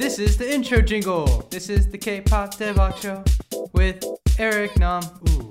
[0.00, 1.46] This is the intro jingle.
[1.50, 3.24] This is the K-pop Devok show
[3.72, 4.04] with
[4.38, 5.02] Eric Nam.
[5.28, 5.50] Ooh.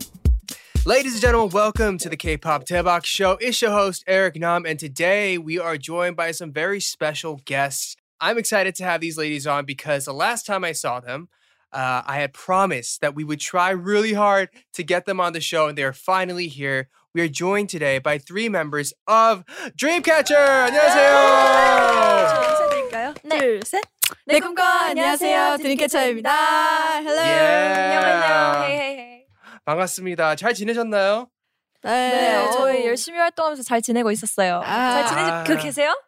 [0.86, 3.38] Ladies and gentlemen, welcome to the K-pop Daebak Show.
[3.42, 7.96] It's your host Eric Nam, and today we are joined by some very special guests.
[8.21, 11.30] I'm excited to have these ladies on because the last time I saw them,
[11.73, 15.41] uh, I had promised that we would try really hard to get them on the
[15.41, 16.88] show, and they are finally here.
[17.16, 19.43] We are joined today by three members of
[19.75, 20.68] Dreamcatcher.
[20.68, 21.66] 안녕하세요.
[23.25, 23.62] 인
[24.11, 24.22] 사드릴까요?
[24.27, 24.34] 네.
[24.34, 25.56] 내 꿈꿔 안녕하세요.
[25.58, 26.96] 드림캐쳐입니다.
[27.01, 27.16] Hello.
[27.16, 27.30] 예.
[27.30, 28.64] 안녕 안녕.
[28.65, 29.24] Hey hey.
[29.64, 30.37] 반갑습니다.
[30.37, 31.28] 잘 지내셨나요?
[31.82, 34.60] 네, 네, 저희 열심히 활동하면서 잘 지내고 있었어요.
[34.65, 35.06] 아.
[35.06, 35.98] 잘 지내고 계세요?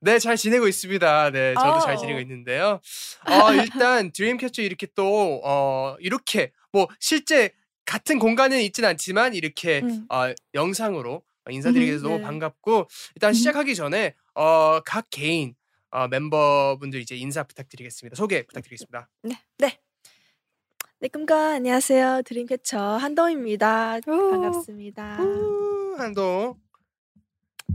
[0.00, 1.30] 네, 잘 지내고 있습니다.
[1.30, 1.96] 네, 저도 잘 어.
[1.96, 2.80] 지내고 있는데요.
[3.26, 7.50] 어, 일단 드림캐쳐 이렇게 또 어, 이렇게 뭐 실제
[7.86, 10.06] 같은 공간에 있진 않지만 이렇게 음.
[10.10, 12.24] 어, 영상으로 인사드리게 돼서 음, 너무 네.
[12.24, 15.54] 반갑고 일단 시작하기 전에 어, 각 개인
[15.94, 18.16] 어, 멤버분들 이제 인사 부탁드리겠습니다.
[18.16, 19.08] 소개 부탁드리겠습니다.
[20.98, 22.22] 내 꿈꿔 안녕하세요.
[22.24, 24.00] 드림캐쳐 한동입니다.
[24.04, 25.22] 반갑습니다.
[25.22, 26.56] 우, 한동.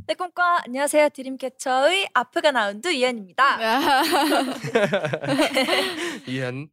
[0.06, 1.08] 내 꿈꿔 안녕하세요.
[1.10, 3.58] 드림캐쳐의 Afghan hound 유현입니다.
[6.28, 6.68] 유현.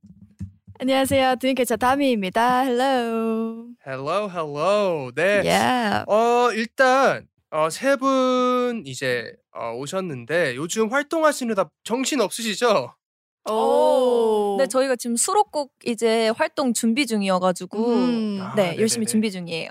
[0.81, 1.36] 안녕하세요.
[1.36, 2.62] 드림캐쳐 다미입니다.
[2.62, 3.69] Hello.
[3.86, 5.12] Hello, hello.
[5.14, 5.42] 네.
[5.44, 6.03] 예.
[6.12, 12.95] 어 일단 어, 세 분 이제 어, 오셨는데 요즘 활동하시느라 정신 없으시죠?
[13.49, 14.57] 오.
[14.59, 18.39] 네, 저희가 지금 수록곡 이제 활동 준비 중이어가지고 음.
[18.43, 19.11] 아, 네 열심히 네네네.
[19.11, 19.71] 준비 중이에요.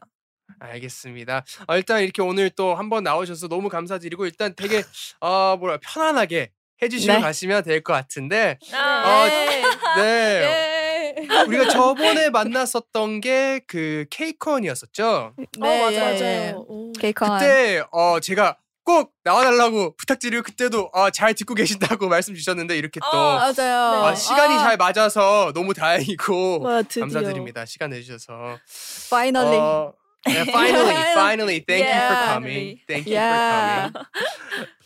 [0.59, 1.43] 알겠습니다.
[1.67, 4.81] 어, 일단 이렇게 오늘 또 한번 나오셔서 너무 감사드리고 일단 되게
[5.19, 7.19] 어 뭐라 편안하게 해주시고 네.
[7.19, 9.61] 가시면 될 것 같은데 아, 네.
[9.97, 10.01] 네
[10.81, 10.84] 예.
[11.47, 15.33] 우리가 저번에 만났었던 게 그 케이콘이었었죠.
[15.37, 15.45] 네.
[15.61, 16.65] 어, 맞아요.
[16.67, 16.91] 오.
[16.93, 17.37] 케이컨.
[17.39, 23.17] 그때 어 제가 꼭 나와달라고 부탁드리고 그때도 어, 잘 듣고 계신다고 말씀 주셨는데 이렇게 또
[23.17, 24.03] 어, 맞아요.
[24.03, 26.83] 어, 시간이 아, 잘 맞아서 너무 다행이고 와.
[26.83, 27.65] 감사드립니다.
[27.65, 28.59] 시간 내주셔서.
[29.07, 29.57] Finally.
[29.57, 29.93] 어,
[30.25, 32.25] 네, finally, finally, thank you for Yeah.
[32.25, 32.79] coming.
[32.87, 33.29] Thank you Yeah.
[33.29, 33.93] for coming.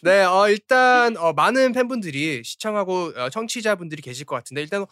[0.01, 4.85] 네, 어, 일단 어, 많은 팬분들이 시청하고 어, 청취자분들이 계실 것 같은데 일단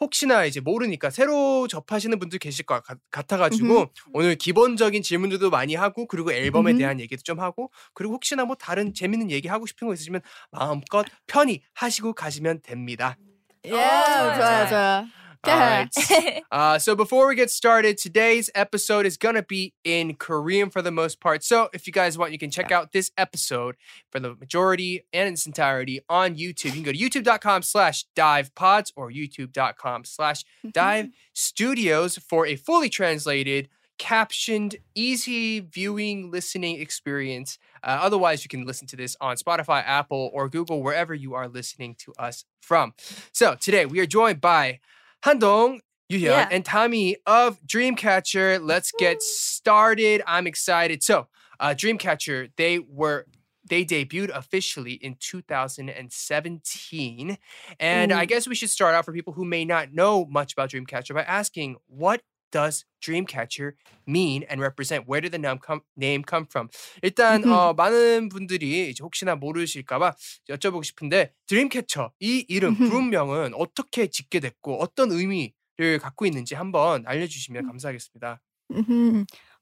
[0.00, 3.86] 혹시나 이제 모르니까 새로 접하시는 분들 계실 것 같- 같아가지고 음흠.
[4.12, 6.78] 오늘 기본적인 질문들도 많이 하고 그리고 앨범에 음흠.
[6.78, 11.04] 대한 얘기도 좀 하고 그리고 혹시나 뭐 다른 재밌는 얘기 하고 싶은 거 있으시면 마음껏
[11.26, 13.16] 편히 하시고 가시면 됩니다.
[13.64, 13.70] 예.
[13.70, 15.06] 좋아요, 좋아요, 좋아요.
[15.44, 16.42] All right.
[16.52, 20.92] uh, so before we get started, today's episode is gonna be in Korean for the
[20.92, 21.42] most part.
[21.42, 22.78] So if you guys want, you can check yeah.
[22.78, 23.76] out this episode
[24.10, 26.66] for the majority and its entirety on YouTube.
[26.66, 31.12] You can go to youtube.com slash dive pods or youtube.com slash dive mm-hmm.
[31.32, 37.58] studios for a fully translated captioned, easy viewing, listening experience.
[37.84, 41.48] Uh, otherwise, you can listen to this on Spotify, Apple, or Google, wherever you are
[41.48, 42.94] listening to us from.
[43.32, 44.80] So today we are joined by
[45.24, 46.48] Handong, Yuhyun, Yeah.
[46.50, 48.60] and Tommy of Dreamcatcher.
[48.62, 50.22] Let's get started.
[50.26, 51.02] I'm excited.
[51.02, 51.28] So,
[51.60, 53.26] uh, Dreamcatcher, they were
[53.64, 57.38] they debuted officially in 2017,
[57.78, 60.70] and I guess we should start out for people who may not know much about
[60.70, 62.22] Dreamcatcher by asking what
[62.52, 63.72] does Dreamcatcher
[64.06, 65.08] mean and represent?
[65.08, 66.68] Where did the name come, name come from?
[67.02, 67.42] 일단.
[67.44, 70.14] 어, 많은 분들이 이제 혹시나 모르실까봐
[70.50, 72.76] 여쭤보고 싶은데 드림캐쳐 이 이름.
[72.76, 77.66] 그룹명은 어떻게 짓게 됐고 어떤 의미를 갖고 있는지 한번 알려주시면 음.
[77.68, 78.40] 감사하겠습니다.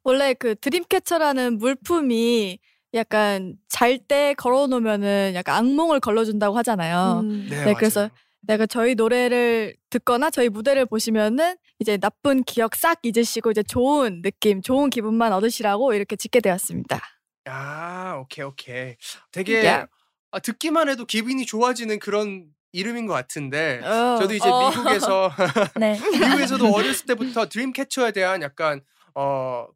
[0.02, 2.58] 원래 그 드림캐쳐라는 물품이
[2.94, 7.20] 약간 잘 때 걸어놓으면은 약간 악몽을 걸러준다고 하잖아요.
[7.22, 7.46] 음.
[7.48, 8.10] 네, 그래서
[8.42, 14.62] 내가 저희 노래를 듣거나 저희 무대를 보시면은 이제 나쁜 기억 싹 잊으시고 이제 좋은 느낌,
[14.62, 17.00] 좋은 기분만 얻으시라고 이렇게 짓게 되었습니다.
[17.46, 18.96] 아 오케이 오케이
[19.32, 19.86] 되게 Yeah.
[20.32, 24.70] 아, 듣기만 해도 기분이 좋아지는 그런 이름인 것 같은데 어, 저도 이제 어.
[24.70, 25.30] 미국에서
[25.80, 25.98] 네.
[26.12, 28.80] 미국에서도 어렸을 때부터 드림캐쳐에 대한 약간
[29.14, 29.66] 어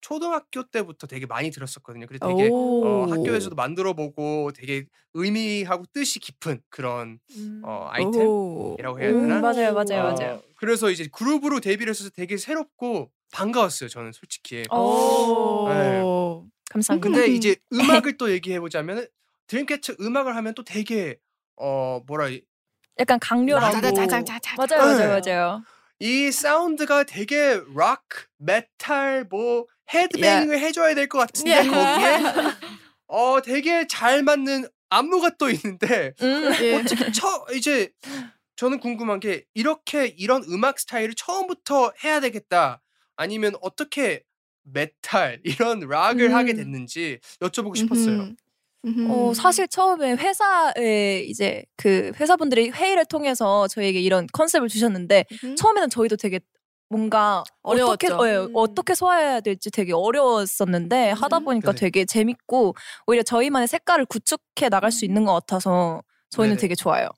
[0.00, 2.06] 초등학교 때부터 되게 많이 들었었거든요.
[2.06, 2.52] 그래서 되게 어,
[2.86, 3.06] 오.
[3.10, 7.62] 학교에서도 만들어 보고 되게 의미하고 뜻이 깊은 그런 음.
[7.64, 7.88] 어.
[7.90, 9.36] 아이템이라고 해야 되나?
[9.38, 10.42] 음, 맞아요, 맞아요, 어, 맞아요.
[10.56, 13.88] 그래서 이제 그룹으로 데뷔를 했어서 되게 새롭고 반가웠어요.
[13.88, 14.64] 저는 솔직히.
[14.72, 15.64] 오.
[15.68, 16.02] 네.
[16.70, 17.10] 감사합니다.
[17.10, 19.06] 근데 이제 음악을 또 얘기해 보자면
[19.46, 21.16] 드림캐쳐 음악을 하면 또 되게
[21.56, 22.42] 어 뭐라 이-
[23.00, 24.56] 약간 강렬하고 짜자자자자자.
[24.56, 25.06] 맞아요, 네.
[25.06, 25.62] 맞아요, 맞아요.
[26.00, 28.04] 이 사운드가 되게 락,
[28.38, 31.62] 메탈, 뭐 헤드뱅잉을 해줘야 될 것 같은데 예.
[31.62, 31.70] 거기에
[33.08, 36.52] 어 되게 잘 맞는 안무가 또 있는데 음.
[36.62, 36.74] 예.
[36.76, 37.90] 어떻게 처 이제
[38.56, 42.82] 저는 궁금한 게 이렇게 이런 음악 스타일을 처음부터 해야 되겠다
[43.16, 44.22] 아니면 어떻게
[44.64, 46.56] 메탈 이런 락을 하게 음.
[46.56, 48.20] 됐는지 여쭤보고 싶었어요.
[48.20, 48.36] 음
[48.94, 49.10] 흠.
[49.10, 55.56] 어, 사실 처음에 회사에 이제 그 회사분들이 회의를 통해서 저희에게 이런 컨셉을 주셨는데 음.
[55.56, 56.40] 처음에는 저희도 되게
[56.90, 58.28] 뭔가 어떻게 어려웠죠.
[58.28, 58.50] 예, 음.
[58.54, 61.78] 어떻게 소화해야 될지 되게 어려웠었는데 하다 보니까 네.
[61.78, 62.74] 되게 재밌고
[63.06, 66.60] 오히려 저희만의 색깔을 구축해 나갈 수 있는 것 같아서 저희는 네네.
[66.60, 67.08] 되게 좋아요.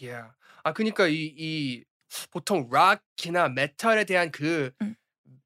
[0.00, 0.30] Yeah.
[0.62, 1.84] 아 그러니까 이, 이
[2.30, 4.94] 보통 락이나 메탈에 대한 그 음.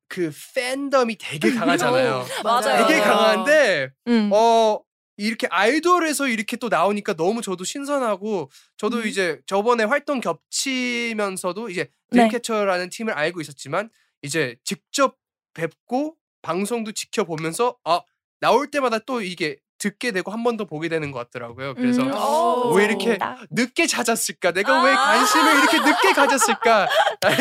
[0.08, 2.25] 그 팬덤이 되게 강하잖아요.
[2.44, 2.87] 맞아요.
[2.87, 3.00] 되게.
[3.00, 4.31] 강한데 음.
[4.32, 4.79] 어
[5.16, 9.06] 이렇게 아이돌에서 이렇게 또 나오니까 너무 저도 신선하고 저도 음.
[9.06, 12.18] 이제 저번에 활동 겹치면서도 이제 네.
[12.28, 13.90] 드림캐쳐라는 팀을 알고 있었지만
[14.22, 15.16] 이제 직접
[15.54, 18.00] 뵙고 방송도 지켜보면서 아
[18.40, 21.74] 나올 때마다 또 이게 듣게 되고 한 번 더 보게 되는 것 같더라고요.
[21.74, 22.12] 그래서 음.
[22.14, 23.18] 어, 왜 이렇게.
[23.50, 24.52] 늦게 찾았을까?
[24.52, 24.96] 내가 왜 아.
[24.96, 26.86] 관심을 이렇게 늦게 가졌을까?
[27.24, 27.36] 약간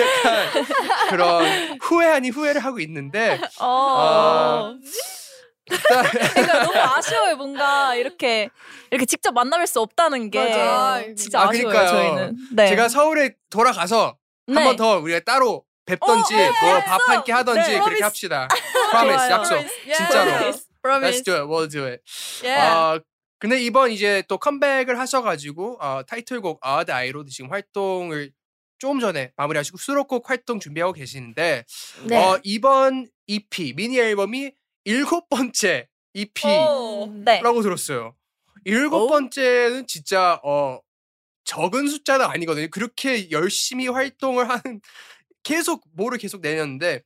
[1.09, 4.73] 그런 후회 아닌 후회를 하고 있는데 어.
[4.75, 4.81] 일단
[5.67, 7.35] 그러니까 너무 아쉬워요.
[7.35, 8.49] 뭔가 이렇게
[8.89, 11.03] 이렇게 직접 만나뵐 수 없다는 게 맞아.
[11.15, 11.73] 진짜 아, 아쉬워요.
[11.73, 11.87] 그러니까요.
[11.89, 12.37] 저희는.
[12.53, 12.67] 네.
[12.67, 14.17] 제가 서울에 돌아가서
[14.47, 14.75] 한번 네.
[14.75, 18.03] 더 우리가 따로 뵙던지 어, 네, 뭐밥한끼 하던지 네, 그렇게 promise.
[18.03, 18.47] 합시다.
[18.91, 19.31] promise 좋아요.
[19.31, 19.59] 약속.
[19.95, 20.31] 진짜로.
[20.31, 20.65] Promise.
[20.65, 21.23] Let's Promise.
[21.23, 21.43] do it.
[21.47, 22.01] We'll do it.
[22.43, 22.75] Yeah.
[22.75, 22.99] 어,
[23.39, 28.31] 근데 이번 이제 또 컴백을 하셔가지고 어, 타이틀곡 Odd Eye로 지금 활동을
[28.77, 31.65] 조금 전에 마무리하시고 수록곡 활동 준비하고 계시는데
[32.05, 32.17] 네.
[32.17, 34.51] 어, 이번 EP 미니 앨범이
[34.85, 37.41] 일곱 번째 EP라고 오, 네.
[37.61, 38.15] 들었어요.
[38.65, 39.07] 일곱 오.
[39.07, 40.79] 번째는 진짜 어
[41.45, 42.67] 적은 숫자는 아니거든요.
[42.69, 44.81] 그렇게 열심히 활동을 하는
[45.43, 47.01] 계속 뭐를 계속 내렸는데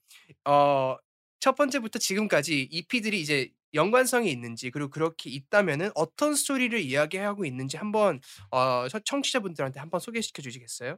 [0.46, 0.98] 어
[1.42, 8.20] 첫 번째부터 지금까지 EP들이 이제 연관성이 있는지 그리고 그렇게 있다면은 어떤 스토리를 이야기하고 있는지 한번
[8.50, 10.98] 어 저- 청취자분들한테 한번 소개시켜 주시겠어요?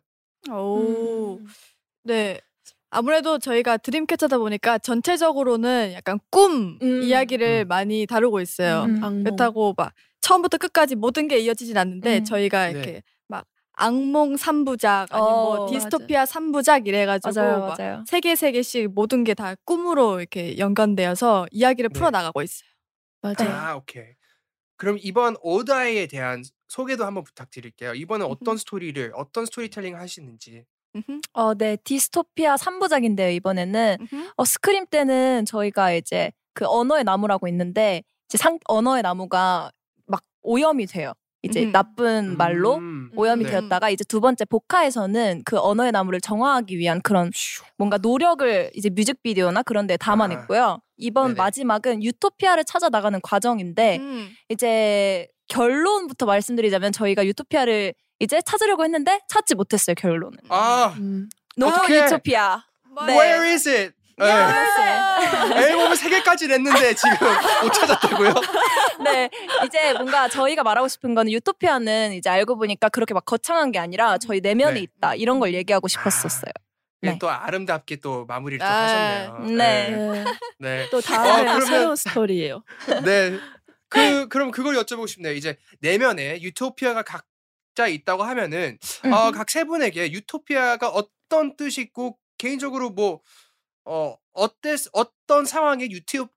[0.50, 1.40] 오.
[1.40, 1.48] 음.
[2.04, 2.40] 네.
[2.90, 7.02] 아무래도 저희가 드림캐쳐다 보니까 전체적으로는 약간 꿈 음.
[7.04, 7.68] 이야기를 음.
[7.68, 8.84] 많이 다루고 있어요.
[8.84, 9.04] 음.
[9.04, 9.24] 악몽.
[9.24, 12.24] 그렇다고 막 처음부터 끝까지 모든 게 이어지진 않는데 음.
[12.24, 12.72] 저희가 네.
[12.72, 18.04] 이렇게 막 악몽 3부작 아니면 어, 뭐 디스토피아 3부작 이래가지고 맞아요, 막 맞아요.
[18.08, 21.94] 세개세 개씩 모든 게 다 꿈으로 이렇게 연관되어서 이야기를 네.
[22.00, 22.68] 풀어 나가고 있어요.
[23.22, 23.50] 맞아요.
[23.52, 24.06] 아 오케이.
[24.78, 27.94] 그럼 이번 오다이에 대한 소개도 한번 부탁드릴게요.
[27.96, 30.64] 이번에 어떤 스토리를 어떤 스토리텔링 하시는지.
[30.96, 31.78] 음흠, 어, 네.
[31.84, 33.98] 디스토피아 3부작인데요, 이번에는.
[34.02, 34.30] 음흠.
[34.36, 39.72] 어, 스크림 때는 저희가 이제 그 언어의 나무라고 있는데 이제 상, 언어의 나무가
[40.06, 41.14] 막 오염이 돼요.
[41.44, 41.72] 이제 음.
[41.72, 43.12] 나쁜 말로 음.
[43.16, 43.52] 오염이 네.
[43.52, 47.32] 되었다가 이제 두 번째 보카에서는 그 언어의 나무를 정화하기 위한 그런
[47.78, 50.80] 뭔가 노력을 이제 뮤직비디오나 그런 데 담아냈고요.
[50.98, 51.38] 이번 네네.
[51.38, 54.30] 마지막은 유토피아를 찾아 나가는 과정인데 음.
[54.50, 60.38] 이제 결론부터 말씀드리자면 저희가 유토피아를 이제 찾으려고 했는데 찾지 못했어요 결론은.
[60.50, 61.30] 아 음.
[61.56, 62.06] 노 어떡해.
[62.06, 62.64] 유토피아.
[63.08, 63.14] 네.
[63.14, 63.94] Where is it?
[64.18, 64.26] 네.
[64.26, 65.62] 네.
[65.70, 67.12] 앨범을 세 개까지 냈는데 지금
[67.64, 68.34] 못 찾았다고요?
[69.04, 69.30] 네,
[69.66, 74.18] 이제 뭔가 저희가 말하고 싶은 거는 유토피아는 이제 알고 보니까 그렇게 막 거창한 게 아니라
[74.18, 74.80] 저희 내면에 네.
[74.82, 76.52] 있다 이런 걸 얘기하고 싶었었어요.
[77.02, 77.12] 네.
[77.12, 77.18] 네.
[77.20, 79.56] 또 아름답게 또 마무리를 또 아, 하셨네요.
[79.56, 79.90] 네.
[79.92, 80.26] 네.
[80.58, 80.88] 네.
[80.90, 82.64] 또 어, 그러면- 새로운 스토리예요.
[83.04, 83.38] 네.
[83.90, 85.34] 그 그럼 그걸 여쭤보고 싶네요.
[85.34, 87.24] 이제 내면에 유토피아가 각
[87.78, 89.14] 자 있다고 하면은 음.
[89.14, 93.22] 어, 각 세 분에게 유토피아가 어떤 뜻이 있고 개인적으로 뭐
[93.86, 96.28] 어, 어때 어떤 상황에 유토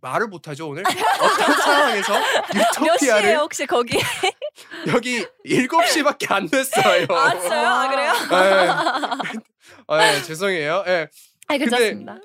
[0.00, 2.12] 말을 못하죠 오늘 어떤 상황에서
[2.52, 3.96] 몇 유토피아를 혹시 거기?
[4.92, 7.06] 여기 7시밖에 안 됐어요.
[7.10, 7.68] 아 진짜요?
[7.68, 8.12] 아 그래요?
[8.12, 8.68] 네.
[9.86, 10.84] 아, 네, 죄송해요.
[10.88, 11.08] 예.
[11.46, 12.18] 아 괜찮습니다.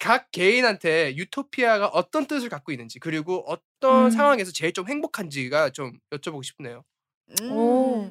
[0.00, 4.10] 각 개인한테 유토피아가 어떤 뜻을 갖고 있는지 그리고 어떤 음.
[4.10, 6.82] 상황에서 제일 좀 행복한지가 좀 여쭤보고 싶네요.
[7.42, 7.52] 음.
[7.52, 8.10] 오.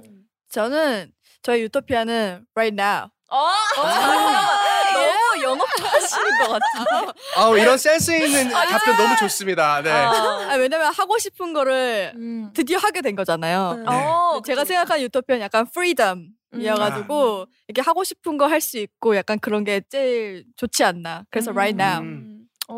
[0.50, 3.10] 저는 저희 유토피아는 right now.
[3.30, 4.46] 어, 잠깐만.
[4.94, 7.14] 너무 영업하시는 것 같은데.
[7.36, 9.82] 아 이런 센스 있는 답변 너무 좋습니다.
[9.82, 9.92] 네.
[9.92, 12.52] 아, 왜냐면 하고 싶은 거를 음.
[12.54, 13.74] 드디어 하게 된 거잖아요.
[13.78, 13.84] 네.
[13.88, 19.64] 어, 제가 생각한 유토피아는 약간 freedom이어가지고 이렇게 하고 싶은 거 할 수 있고 약간 그런
[19.66, 21.26] 게 제일 좋지 않나.
[21.30, 21.58] 그래서 음.
[21.58, 22.02] right now.
[22.02, 22.48] 음.
[22.70, 22.78] 오.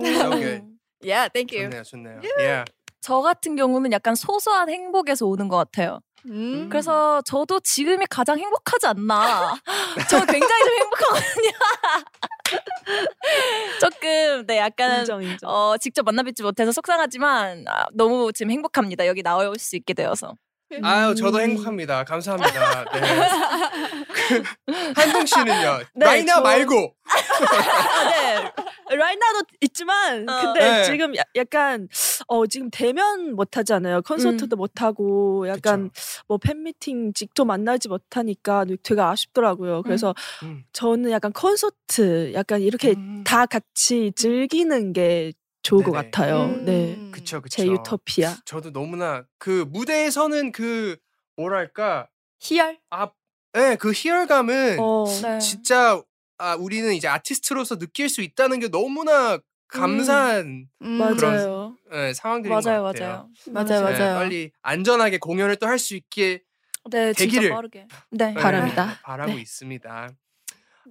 [1.01, 1.69] Yeah, thank you.
[1.69, 2.21] 좋네요, 좋네요.
[2.41, 2.65] 예.
[3.01, 5.99] 저 같은 경우는 약간 소소한 행복에서 오는 것 같아요.
[6.25, 6.67] 음.
[6.69, 9.55] 그래서 저도 지금이 가장 행복하지 않나.
[10.09, 11.51] 저 굉장히 좀 행복하거든요.
[13.79, 15.49] 조금 네 약간 인정 인정.
[15.49, 19.07] 어 직접 만나뵙지 못해서 속상하지만 아, 너무 지금 행복합니다.
[19.07, 20.35] 여기 나올 수 있게 되어서.
[20.83, 21.41] 아유 저도 음.
[21.43, 22.03] 행복합니다.
[22.03, 22.85] 감사합니다.
[22.93, 23.01] 네.
[24.13, 24.43] 그,
[24.95, 25.79] 한동 씨는요.
[25.95, 26.93] 네, 라이나 저- 말고.
[27.09, 28.95] 아, 네.
[28.95, 30.41] 라이나도 있지만 어.
[30.41, 30.83] 근데 네.
[30.83, 31.87] 지금 야- 약간
[32.27, 34.01] 어 지금 대면 못 하잖아요.
[34.03, 35.89] 콘서트도 못 하고 약간
[36.27, 39.81] 뭐 팬미팅 직접 만나지 못하니까 되게 아쉽더라고요.
[39.83, 40.63] 그래서 음.
[40.73, 43.23] 저는 약간 콘서트 약간 이렇게 음.
[43.25, 46.11] 다 같이 즐기는 게 좋을 것 네네.
[46.11, 46.45] 같아요.
[46.45, 46.65] 음.
[46.65, 47.11] 네.
[47.11, 47.61] 그쵸 그쵸.
[47.61, 48.37] 제 유토피아.
[48.45, 50.97] 저도 너무나 그 무대에서는 그
[51.35, 52.07] 뭐랄까
[52.39, 52.79] 희열.
[53.57, 55.05] 예, 그 희열감은 어.
[55.21, 55.39] 네.
[55.39, 56.01] 진짜
[56.37, 60.97] 아 우리는 이제 아티스트로서 느낄 수 있다는 게 너무나 감사한 음.
[60.97, 61.75] 맞아요.
[61.91, 63.29] 예, 상황들인 맞아요, 것 같아요.
[63.47, 63.65] 맞아요.
[63.67, 64.15] 맞아요, 네, 맞아요.
[64.19, 66.41] 빨리 안전하게 공연을 또 할 수 있게
[66.89, 67.41] 네, 되기를.
[67.41, 67.87] 진짜 빠르게.
[68.11, 68.33] 네.
[68.33, 68.99] 네, 바랍니다.
[69.03, 69.41] 바라고 네.
[69.41, 70.09] 있습니다.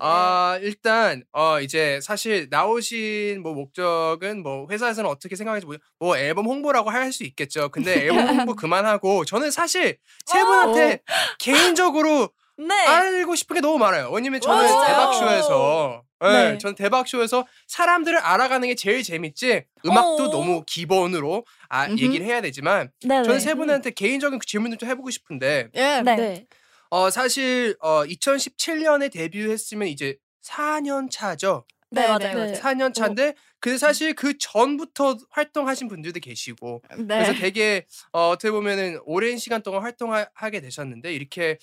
[0.01, 6.47] 아 일단 어 이제 사실 나오신 뭐 목적은 뭐 회사에서는 어떻게 생각하는지 모르- 뭐 앨범
[6.47, 7.69] 홍보라고 할 수 있겠죠.
[7.71, 11.01] 근데 앨범 홍보 그만하고 저는 사실 세 분한테
[11.39, 12.75] 개인적으로 네.
[12.75, 14.11] 알고 싶은 게 너무 많아요.
[14.11, 14.87] 왜냐면 저는 오?
[14.87, 16.59] 대박쇼에서 네, 네.
[16.59, 20.31] 저는 대박쇼에서 사람들을 알아가는 게 제일 재밌지 음악도 어.
[20.31, 22.01] 너무 기본으로 아, 음흠.
[22.03, 23.23] 얘기를 해야 되지만 네.
[23.23, 26.03] 저는 세 분한테 개인적인 그 질문을 좀 해보고 싶은데 예.
[26.05, 26.47] 네.
[26.91, 26.97] 네.
[26.97, 31.65] 어 사실 어 2017년에 데뷔했으면 이제 4년 차죠.
[31.91, 32.19] 네, 네, 맞아요.
[32.19, 32.35] 네.
[32.35, 32.53] 맞아요.
[32.55, 37.05] 4년 차인데 근데 사실 그 전부터 활동하신 분들도 계시고 네.
[37.07, 41.59] 그래서 되게 어, 어떻게 보면은 오랜 시간 동안 활동하게 되셨는데 이렇게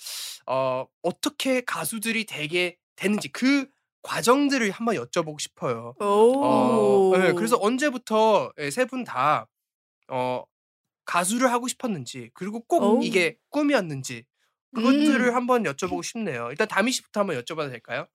[0.47, 3.67] 어, 어떻게 가수들이 되게 되는지 그
[4.03, 5.93] 과정들을 한번 여쭤보고 싶어요.
[5.99, 6.05] 어,
[7.09, 7.17] 오.
[7.17, 9.47] 네, 그래서 언제부터 세 분 다
[10.09, 10.43] 어,
[11.05, 13.01] 가수를 하고 싶었는지 그리고 꼭 오.
[13.03, 14.25] 이게 꿈이었는지
[14.75, 15.35] 그것들을 음.
[15.35, 16.49] 한번 여쭤보고 싶네요.
[16.51, 18.07] 일단 다미 씨부터 한번 여쭤봐도 될까요?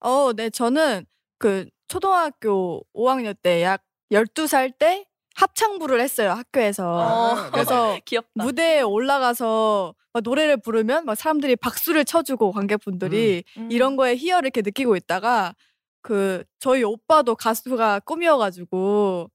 [0.00, 1.06] 어, 네, 저는
[1.38, 3.82] 그 초등학교 5학년 때 약
[4.12, 7.00] 12살 때 합창부를 했어요, 학교에서.
[7.36, 8.42] 아, 그래서 귀엽다.
[8.42, 13.68] 무대에 올라가서 막 노래를 부르면 막 사람들이 박수를 쳐주고 관객분들이 음.
[13.70, 15.54] 이런 거에 희열을 이렇게 느끼고 있다가
[16.00, 19.30] 그 저희 오빠도 가수가 꿈이어가지고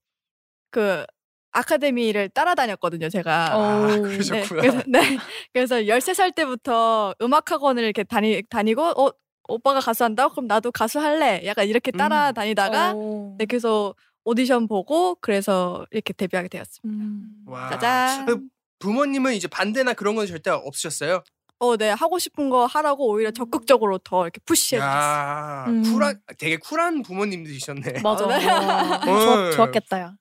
[0.71, 1.05] 그
[1.51, 3.53] 아카데미를 따라다녔거든요, 제가.
[3.53, 4.01] 아, 오.
[4.01, 4.61] 그러셨구나.
[4.61, 5.17] 네, 그래서, 네.
[5.53, 9.11] 그래서 13살 때부터 음악학원을 이렇게 다니, 다니고, 어,
[9.47, 10.33] 오빠가 가수 한다고?
[10.33, 11.41] 그럼 나도 가수 할래.
[11.45, 11.97] 약간 이렇게 음.
[11.97, 13.35] 따라다니다가, 오.
[13.37, 13.93] 네, 그래서
[14.23, 17.03] 오디션 보고, 그래서 이렇게 데뷔하게 되었습니다.
[17.03, 17.27] 음.
[17.47, 17.69] 와.
[17.71, 18.25] 짜잔.
[18.25, 18.41] 그
[18.79, 21.23] 부모님은 이제 반대나 그런 건 절대 없으셨어요?
[21.59, 24.89] 어, 네, 하고 싶은 거 하라고 오히려 적극적으로 더 이렇게 푸시해주셨어요.
[24.89, 25.83] 야, 음.
[25.83, 28.01] 쿨한 되게 쿨한 부모님들이셨네.
[28.01, 28.25] 맞아.
[28.25, 28.47] 네.
[28.47, 29.05] 와, 어.
[29.05, 30.15] 좋았, 좋았겠다, 야.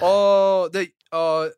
[0.00, 1.50] 어, 네, 어,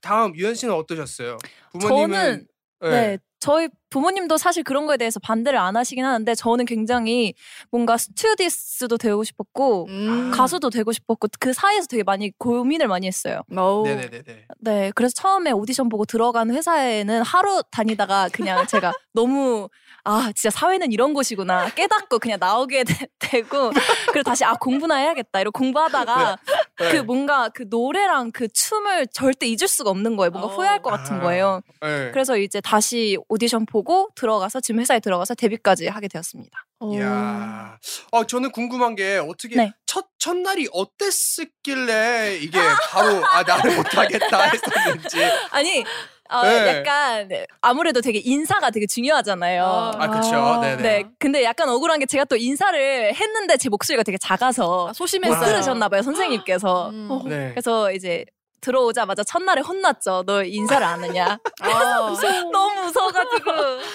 [0.00, 1.38] 다음 유현 씨는 어떠셨어요?
[1.72, 2.46] 부모님은 저는
[2.90, 3.18] 네.
[3.44, 7.34] 저희 부모님도 사실 그런 거에 대해서 반대를 안 하시긴 하는데 저는 굉장히
[7.70, 10.30] 뭔가 스튜디스도 되고 싶었고 음.
[10.32, 13.42] 가수도 되고 싶었고 그 사이에서 되게 많이 고민을 많이 했어요.
[13.54, 13.82] 오.
[13.84, 14.46] 네네네네.
[14.60, 19.68] 네, 그래서 처음에 오디션 보고 들어간 회사에는 하루 다니다가 그냥 제가 너무
[20.04, 22.84] 아 진짜 사회는 이런 곳이구나 깨닫고 그냥 나오게
[23.18, 23.70] 되, 고
[24.12, 26.38] 그리고 다시 아 공부나 해야겠다 이러고 공부하다가
[26.80, 26.90] 네.
[26.90, 30.30] 그 뭔가 그 노래랑 그 춤을 절대 잊을 수가 없는 거예요.
[30.30, 30.56] 뭔가 어.
[30.56, 31.20] 후회할 것 같은 아.
[31.20, 31.60] 거예요.
[31.80, 32.10] 네.
[32.10, 36.66] 그래서 이제 다시 오디션 보고 들어가서 지금 회사에 들어가서 데뷔까지 하게 되었습니다.
[36.92, 37.76] 이야,
[38.12, 39.72] 어 저는 궁금한 게 어떻게 네.
[39.86, 42.58] 첫 첫날이 어땠었길래 이게
[42.90, 45.24] 바로 아 나를 못하겠다 했었는지.
[45.50, 45.84] 아니
[46.30, 46.78] 어, 네.
[46.78, 47.28] 약간
[47.60, 49.64] 아무래도 되게 인사가 되게 중요하잖아요.
[49.98, 50.60] 아 그쵸, 아.
[50.60, 50.82] 네네.
[50.82, 54.94] 네, 근데 약간 억울한 게 제가 또 인사를 했는데 제 목소리가 되게 작아서 아, 못
[54.94, 55.44] 소심했어요.
[55.44, 56.90] 들으셨나 봐요 선생님께서.
[56.90, 57.08] 음.
[57.10, 57.22] 어.
[57.26, 57.50] 네.
[57.50, 58.24] 그래서 이제
[58.64, 60.24] 들어오자마자 첫날에 혼났죠.
[60.26, 61.38] 너 인사를 안 하냐?
[61.60, 62.14] 아,
[62.50, 63.52] 너무 무서워가지고.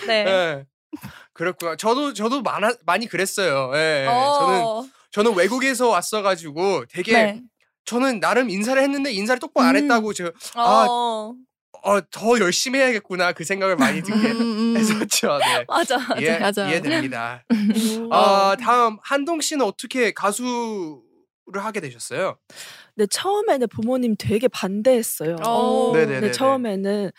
[0.08, 0.24] 네.
[0.24, 0.66] 네.
[1.34, 1.76] 그렇구나.
[1.76, 3.72] 저도 저도 많아, 많이 그랬어요.
[3.76, 4.06] 예.
[4.08, 7.42] 저는 어, 저는 외국에서 왔어가지고 되게 네.
[7.86, 9.84] 저는 나름 인사를 했는데 인사를 똑바로 안 음.
[9.84, 11.34] 했다고 제가 아, 어,
[11.84, 14.78] 어, 더 열심히 해야겠구나 그 생각을 많이 음, 음, 음.
[14.78, 15.38] 했었죠.
[15.40, 15.66] 네.
[15.68, 15.98] 맞아.
[16.10, 16.22] 맞아.
[16.22, 16.70] 이해, 맞아.
[16.70, 17.44] 이해됩니다.
[17.52, 18.10] 음.
[18.12, 21.02] 아, 다음 한동 씨는 어떻게 가수
[21.52, 22.38] 를 하게 되셨어요?
[22.96, 25.38] 네, 처음에는 부모님 되게 반대했어요.
[25.46, 25.92] 어.
[25.94, 26.20] 네네네.
[26.28, 27.12] 네, 처음에는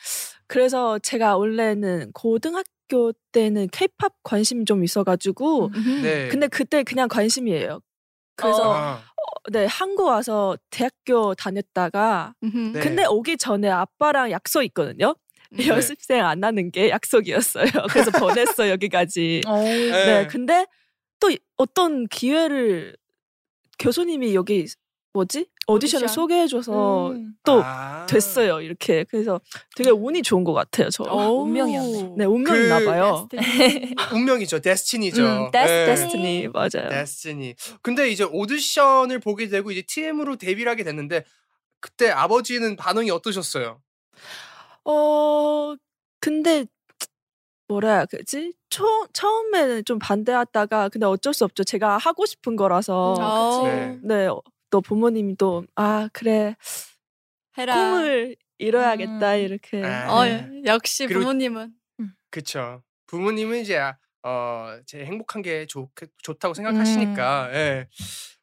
[0.46, 6.00] 그래서 제가 원래는 고등학교 때는 케이팝 관심이 좀 있어가지고 음.
[6.02, 6.28] 네.
[6.28, 7.80] 근데 그때 그냥 관심이에요.
[8.36, 9.02] 그래서 아,
[9.50, 12.72] 네 한국 와서 대학교 다녔다가 음.
[12.72, 12.80] 네.
[12.80, 15.14] 근데 오기 전에 아빠랑 약속 있거든요.
[15.50, 15.66] 네.
[15.66, 17.66] 연습생 안 하는 게 약속이었어요.
[17.90, 19.42] 그래서 보냈어 여기까지.
[19.46, 19.56] 어.
[19.62, 19.90] 네.
[19.90, 20.66] 네, 근데
[21.18, 22.96] 또 어떤 기회를
[23.80, 24.66] 교수님이 여기
[25.12, 26.14] 뭐지 오디션을 오디션?
[26.14, 27.32] 소개해줘서 음.
[27.44, 28.06] 또 아.
[28.06, 29.04] 됐어요 이렇게.
[29.10, 29.40] 그래서
[29.74, 30.88] 되게 운이 좋은 것 같아요.
[30.90, 31.02] 저.
[31.04, 31.42] 오.
[31.42, 32.14] 운명이었네.
[32.18, 33.28] 네 운명이나 그- 봐요.
[34.14, 34.60] 운명이죠.
[34.60, 35.22] 데스티니죠.
[35.22, 35.86] 음, 데스- 네.
[35.86, 36.88] 데스티니 맞아요.
[36.90, 37.54] 데스티니.
[37.82, 41.24] 근데 이제 오디션을 보게 되고 이제 TM으로 데뷔를 하게 됐는데
[41.80, 43.80] 그때 아버지는 반응이 어떠셨어요?
[44.84, 45.74] 어
[46.20, 46.66] 근데
[47.70, 48.52] 뭐라 해야 그지?
[48.68, 51.62] 초, 처음에는 좀 반대하다가 근데 어쩔 수 없죠.
[51.62, 53.14] 제가 하고 싶은 거라서.
[53.14, 53.66] 어.
[53.68, 53.98] 네.
[54.02, 54.26] 네.
[54.70, 56.56] 또 부모님이 또아 그래
[57.58, 57.74] 해라.
[57.74, 59.38] 꿈을 이뤄야겠다 음.
[59.40, 59.84] 이렇게.
[59.84, 60.12] 아.
[60.12, 60.62] 어, 네.
[60.66, 61.72] 역시 그리고- 부모님은
[62.30, 62.82] 그쵸.
[63.06, 65.88] 부모님은 이제 아, 어, 제 행복한 게 좋,
[66.22, 67.46] 좋다고 생각하시니까.
[67.50, 67.54] 음.
[67.54, 67.88] 예.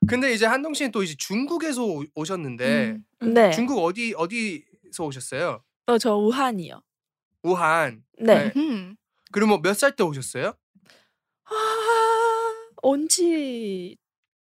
[0.08, 3.34] 근데 이제 한동 씨는 또 이제 중국에서 오, 오셨는데 음.
[3.34, 3.52] 네.
[3.52, 5.64] 중국 어디 어디서 오셨어요?
[5.88, 6.82] 어, 저 우한이요.
[7.44, 8.04] 우한.
[8.20, 8.52] 네.
[8.56, 8.96] 음.
[9.32, 10.54] 그러면 몇 살 때 오셨어요?
[11.46, 11.54] 아,
[12.82, 13.98] 온지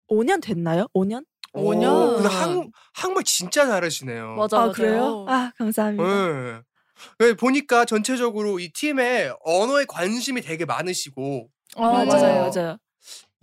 [0.10, 0.88] 5년 됐나요?
[0.94, 1.26] 5년?
[1.54, 2.16] 오, 5년.
[2.16, 4.36] 근데 한, 한국말 진짜 잘하시네요.
[4.36, 4.72] 맞아, 아, 맞아요.
[4.74, 5.26] 그래요?
[5.30, 6.10] 아, 감사합니다.
[6.10, 6.62] 예.
[7.20, 12.52] 네, 보니까 전체적으로 이 팀에 언어에 관심이 되게 많으시고 어, 맞아요, 맞아요.
[12.56, 12.78] 맞아요.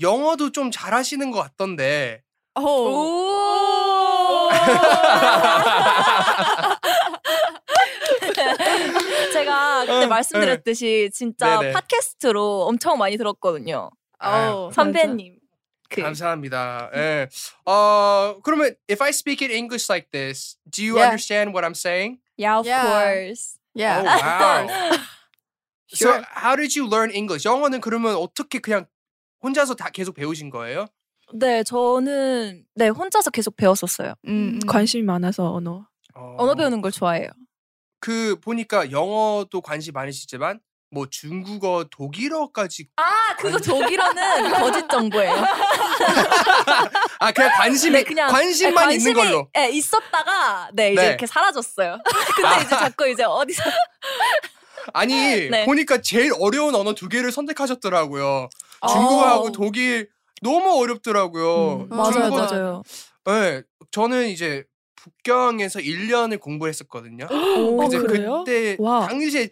[0.01, 2.23] 영어도 좀 잘하시는 것 같던데
[2.59, 2.63] 오.
[2.63, 4.49] 오.
[9.45, 11.73] 제가 그때 어, 말씀드렸듯이 진짜 네네.
[11.73, 13.91] 팟캐스트로 엄청 많이 들었거든요.
[14.23, 14.71] 어.
[14.73, 15.39] 선배님.
[15.89, 16.91] 그 감사합니다.
[16.95, 17.29] 예.
[17.67, 21.09] 어 그러면 if I speak in English like this, do you Yeah.
[21.11, 22.21] understand what I'm saying?
[22.39, 22.87] Yeah, of Yeah.
[22.87, 23.59] course.
[23.75, 23.99] Yeah.
[24.01, 24.99] Oh wow.
[25.89, 26.23] so Sure.
[26.31, 27.45] how did you learn English?
[27.45, 28.87] 영어는 그러면 어떻게 그냥
[29.43, 30.87] 혼자서 다 계속 배우신 거예요?
[31.33, 34.15] 네, 저는 네 혼자서 계속 배웠었어요.
[34.29, 34.67] 음, 음.
[34.69, 35.89] 관심이 많아서 언어.
[36.15, 37.31] 어, 언어 배우는 걸 좋아해요.
[38.01, 40.61] 그 보니까 영어도 관심 많으시지만
[40.93, 45.45] 뭐 중국어, 독일어까지 아, 그거 독일어는 거짓 정보예요.
[47.21, 49.49] 아 그냥 관심이 네, 그냥 관심만 네, 있는 관심이, 걸로.
[49.55, 51.09] 네, 있었다가 네 이제 네.
[51.09, 51.99] 이렇게 사라졌어요.
[52.35, 52.57] 근데 아.
[52.59, 53.63] 이제 자꾸 이제 어디서
[54.95, 55.15] 아니
[55.51, 55.65] 네.
[55.67, 58.49] 보니까 제일 어려운 언어 두 개를 선택하셨더라고요.
[58.81, 58.89] 어.
[58.89, 60.09] 중국어하고 독일
[60.43, 61.83] 너무 어렵더라고요.
[61.83, 62.83] 음, 맞아요, 중국어- 맞아요.
[63.27, 64.65] 네, 저는 이제
[65.00, 67.28] 북경에서 1년을 공부했었거든요.
[67.30, 68.44] 어, 이제 그래요?
[68.46, 69.08] 그때 와.
[69.08, 69.50] 당시에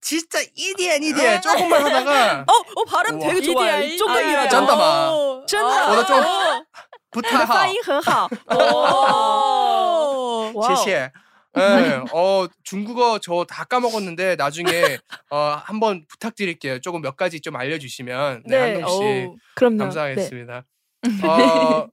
[0.00, 3.28] 진짜 이디언 이디언 조금만 하다가 어, 어 발음 우와.
[3.28, 3.78] 되게 좋아요.
[3.82, 4.22] 이디야, 이쪽 이디야.
[4.22, 4.48] 얘기하죠.
[4.50, 5.12] 쩐다.
[5.12, 5.44] 오.
[5.46, 6.66] 真的 어, 나좀 你的
[7.10, 8.28] 부타하 发音很好。
[8.54, 10.52] 오.
[10.54, 10.76] 와우.
[10.76, 11.12] 谢谢.
[11.58, 14.98] 예, 어 중국어 저 다 까먹었는데 나중에
[15.30, 16.80] 어 한번 부탁드릴게요.
[16.80, 19.36] 조금 몇 가지 좀 알려주시면 네, 네, 한동 씨 오.
[19.56, 19.78] 그럼요.
[19.78, 20.64] 감사하겠습니다.
[21.24, 21.88] 어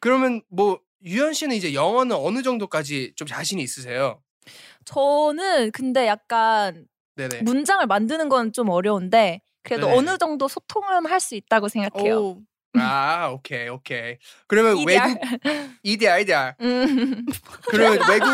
[0.00, 4.21] 그러면 뭐 유현 씨는 이제 영어는 어느 정도까지 좀 자신이 있으세요?
[4.85, 7.41] 저는 근데 약간 네네.
[7.43, 9.97] 문장을 만드는 건 좀 어려운데 그래도 네네.
[9.97, 12.19] 어느 정도 소통은 할 수 있다고 생각해요.
[12.19, 12.41] 오.
[12.79, 14.17] 아 오케이 오케이.
[14.47, 15.07] 그러면 이디알.
[15.09, 15.21] 외국
[15.83, 16.55] 이디알 이디알.
[16.61, 17.25] 음.
[17.67, 18.27] 그러면 외국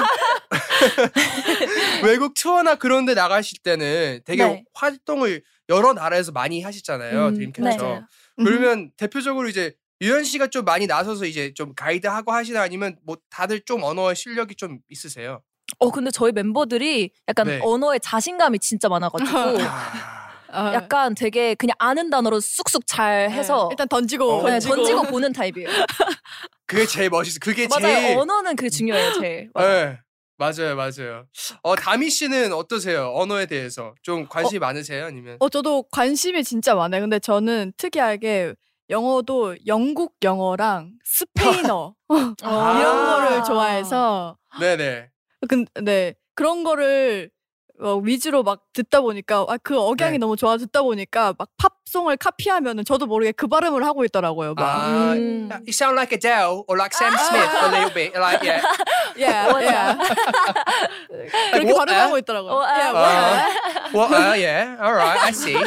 [2.03, 4.63] 외국 투어나 그런 데 나가실 때는 되게 네.
[4.73, 7.27] 활동을 여러 나라에서 많이 하시잖아요.
[7.29, 7.77] 음, 드림캐쳐.
[7.83, 8.07] 맞아요.
[8.37, 13.61] 그러면 대표적으로 이제 유현 씨가 좀 많이 나서서 이제 좀 가이드하고 하시나 아니면 뭐 다들
[13.65, 15.41] 좀 언어 실력이 좀 있으세요?
[15.79, 17.59] 어 근데 저희 멤버들이 약간 네.
[17.61, 19.27] 언어에 자신감이 진짜 많아가지고
[19.67, 24.43] 아, 아, 약간 되게 그냥 아는 단어로 쑥쑥 잘 해서 네, 일단 던지고 어.
[24.43, 25.67] 네, 던지고, 던지고 보는 타입이에요.
[26.65, 27.39] 그게 제일 멋있어.
[27.41, 27.95] 그게 맞아요.
[27.95, 29.49] 제일 언어는 그게 중요해요, 제일.
[29.53, 29.85] 맞아요.
[29.85, 29.99] 네,
[30.37, 31.25] 맞아요, 맞아요.
[31.63, 33.11] 어 다미 씨는 어떠세요?
[33.13, 35.05] 언어에 대해서 좀 관심이 많으세요?
[35.05, 37.01] 아니면 어 저도 관심이 진짜 많아요.
[37.01, 38.53] 근데 저는 특이하게
[38.89, 41.95] 영어도 영국 영어랑 스페인어
[42.43, 42.79] 아.
[42.79, 45.09] 이런 거를 좋아해서 네네.
[45.47, 47.29] 근데 네, 그런 거를
[47.79, 50.17] 어, 위주로 막 듣다 보니까 아, 그 억양이 네.
[50.17, 54.55] 너무 좋아 듣다 보니까 막 팝송을 카피하면은 저도 모르게 그 발음을 하고 있더라고요.
[54.55, 55.47] 막 아, 음.
[55.51, 58.61] you sound like Adele or like Sam Smith a little bit, like yeah.
[59.15, 59.93] yeah, yeah.
[61.53, 62.19] 그렇게 뭐, 발음하고 에?
[62.21, 62.51] 있더라고요.
[62.51, 63.93] 어, 아, yeah, 아.
[63.93, 65.57] Well, uh, yeah, all right, I see.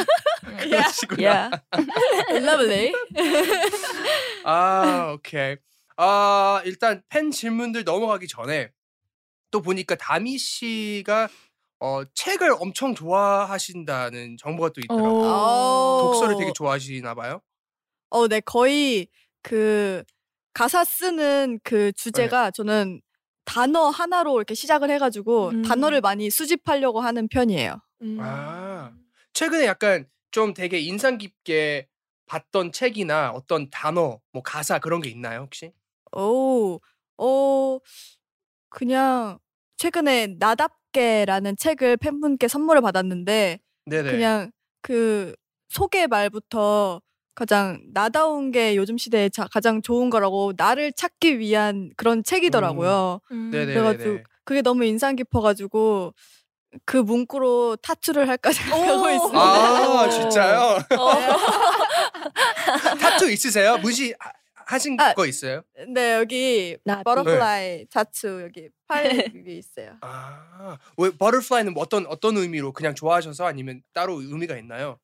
[1.17, 1.49] Yeah.
[1.71, 2.43] what?
[2.43, 2.93] lovely.
[4.43, 5.57] 아, 오케이.
[5.97, 8.69] 아, 일단 팬 질문들 넘어가기 전에
[9.49, 11.29] 또 보니까 다미 씨가
[11.81, 15.19] 어, 책을 엄청 좋아하신다는 정보가 또 있더라고요.
[15.27, 15.97] 오.
[15.99, 17.41] 독서를 되게 좋아하시나 봐요.
[18.11, 19.07] 어, 네, 거의
[19.41, 20.03] 그
[20.53, 23.01] 가사 쓰는 그 주제가 저는
[23.45, 25.61] 단어 하나로 이렇게 시작을 해가지고 음.
[25.63, 27.81] 단어를 많이 수집하려고 하는 편이에요.
[28.03, 28.17] 음.
[28.21, 28.91] 아,
[29.33, 31.87] 최근에 약간 좀 되게 인상 깊게
[32.27, 35.71] 봤던 책이나 어떤 단어, 뭐 가사 그런 게 있나요, 혹시?
[36.13, 36.79] 오,
[37.17, 37.79] 어,
[38.69, 39.39] 그냥
[39.77, 44.11] 최근에 나답 게라는 책을 팬분께 선물을 받았는데 네네.
[44.11, 44.51] 그냥
[44.81, 45.33] 그
[45.69, 47.01] 소개 말부터
[47.33, 53.19] 가장 나다운 게 요즘 시대에 자- 가장 좋은 거라고 나를 찾기 위한 그런 책이더라고요.
[53.31, 53.51] 음.
[53.51, 53.73] 네네.
[53.73, 56.13] 그래가지고 그게 너무 인상 깊어가지고
[56.85, 59.39] 그 문구로 타투를 할까 생각하고 있습니다.
[59.39, 60.79] 아, 진짜요?
[60.99, 61.11] 어.
[62.99, 63.77] 타투 있으세요?
[63.77, 64.13] 무시
[64.71, 65.61] 하- 하신 아, 거 있어요?
[65.93, 66.77] 네 여기.
[67.03, 69.03] butterfly 타투 여기 팔
[69.45, 69.97] 위에 있어요.
[70.01, 74.97] 아, 왜 버터플라이는 뭐 어떤 어떤 의미로 그냥 좋아하셔서 아니면 따로 의미가 있나요?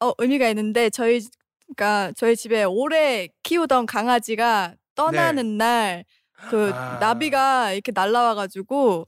[0.00, 1.20] 어 의미가 있는데 저희
[1.66, 6.98] 그러니까 저희 집에 오래 키우던 강아지가 떠나는 날그 아.
[7.00, 9.04] 나비가 이렇게 날라와가지고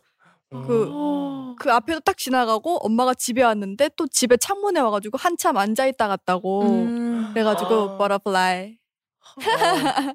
[0.51, 1.57] 그- 어.
[1.59, 6.62] 그 앞에도 딱 지나가고 엄마가 집에 왔는데 또 집에 창문에 와가지고 한참 앉아 있다 갔다고
[6.71, 7.31] 음.
[7.33, 7.97] 그래가지고 아.
[9.37, 10.12] Butterfly.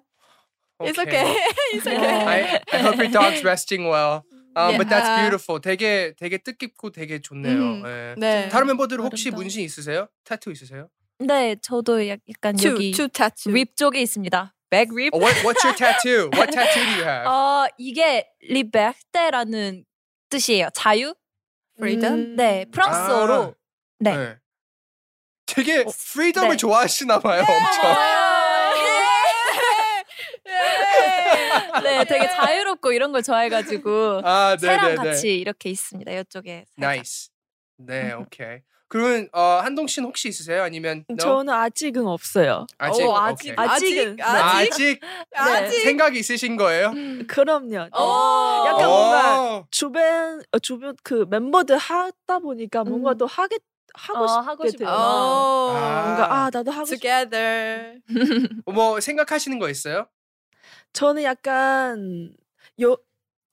[0.84, 1.36] It's okay.
[1.74, 2.26] It's okay.
[2.26, 4.26] I, I hope your dog's resting well.
[4.56, 5.22] Um, But that's Yeah.
[5.30, 5.62] beautiful.
[5.62, 7.56] 되게 되게 뜻깊고 되게 좋네요.
[7.56, 8.16] 음, 예.
[8.18, 8.50] 네.
[8.50, 9.44] 다른 멤버들 혹시 아름다워.
[9.44, 10.08] 문신 있으세요?
[10.26, 10.90] 타투 있으세요?
[11.20, 13.54] 네, 저도 약- 약간 two, 여기 two tattoo.
[13.54, 14.54] rib 쪽에 있습니다.
[14.72, 15.14] back rib.
[15.14, 16.30] Oh, what, what's your tattoo?
[16.34, 17.28] What tattoo do you have?
[17.28, 19.86] 어, 이게 liberté라는
[20.30, 20.70] 뜻이에요.
[20.74, 21.14] 자유?
[21.78, 22.36] freedom.
[22.36, 23.34] 네, 프랑스어로.
[23.44, 23.54] 아.
[24.00, 24.36] 네.
[25.46, 26.58] 되게 freedom을 네.
[26.58, 27.96] 좋아하시나 봐요, 엄청.
[32.00, 35.10] 네, 되게 자유롭고 이런 걸 좋아해가지고 아, 네, 새랑 네, 네.
[35.10, 36.12] 같이 이렇게 있습니다.
[36.12, 36.66] 이쪽에.
[36.78, 37.30] nice.
[37.78, 38.60] 네, 오케이.
[38.88, 40.64] 그러면 어, 한동 씨는 혹시 있으세요?
[40.64, 41.16] 아니면 no?
[41.18, 42.68] 저는 아직은 없어요.
[42.78, 44.22] 아직 오, 아직 아직- 아직 네.
[44.24, 45.00] 아직
[45.34, 46.92] 아직 생각이 있으신 거예요?
[47.30, 47.88] 그럼요.
[47.94, 48.64] 어.
[48.68, 49.68] 약간 뭔가 어.
[49.72, 53.18] 주변 어, 주변 그 멤버들 하다 보니까 뭔가 음.
[53.18, 53.60] 또 하게
[53.94, 54.78] 하고 어, 싶게 하고 싶어.
[54.80, 54.90] 돼요.
[54.90, 55.72] 어.
[55.74, 56.04] 아.
[56.06, 57.00] 뭔가 아 나도 하고 싶.
[57.00, 58.00] together.
[58.66, 60.08] 뭐 생각하시는 거 있어요?
[60.94, 62.34] 저는 약간
[62.82, 62.98] 요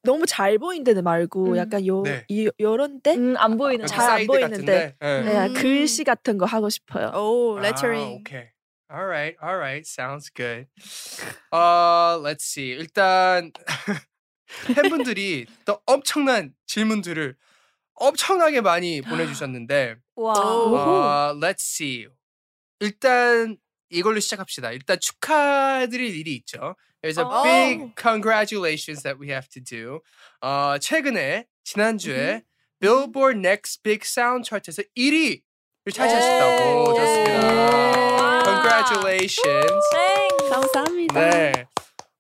[0.03, 1.57] 너무 잘 보이는 데 말고 음.
[1.57, 2.25] 약간 요 네.
[2.29, 4.97] 이, 요런 데 음, 안 보이는 잘 안 보이는데.
[4.99, 5.23] 네.
[5.23, 5.55] 네, 음.
[5.55, 7.11] 글씨 같은 거 하고 싶어요.
[7.15, 8.21] 오, 아, lettering.
[8.21, 8.51] okay.
[8.91, 9.87] All right, all right.
[9.87, 10.67] Sounds good.
[11.53, 12.71] Uh, let's see.
[12.75, 13.53] 일단
[14.75, 17.37] 팬분들이 또 엄청난 질문들을
[17.95, 20.33] 엄청나게 많이 보내주셨는데, 와.
[20.33, 20.77] 오.
[20.77, 22.07] 어, let's see.
[22.81, 23.59] 일단
[23.91, 24.73] 이걸로 시작합시다.
[24.73, 26.77] 일단 축하드릴 일이 있죠.
[27.03, 27.43] There's a 어.
[27.45, 30.01] big congratulations that we have to do.
[30.43, 32.43] 어, 최근에 지난주에
[32.81, 35.41] Billboard Next Big Sound Chart에서 1위를
[35.93, 36.95] 차지하셨다고.
[36.95, 38.43] 와.
[38.45, 39.83] Congratulations.
[39.93, 40.51] 땡.
[40.51, 41.31] 감사합니다.
[41.31, 41.67] 네.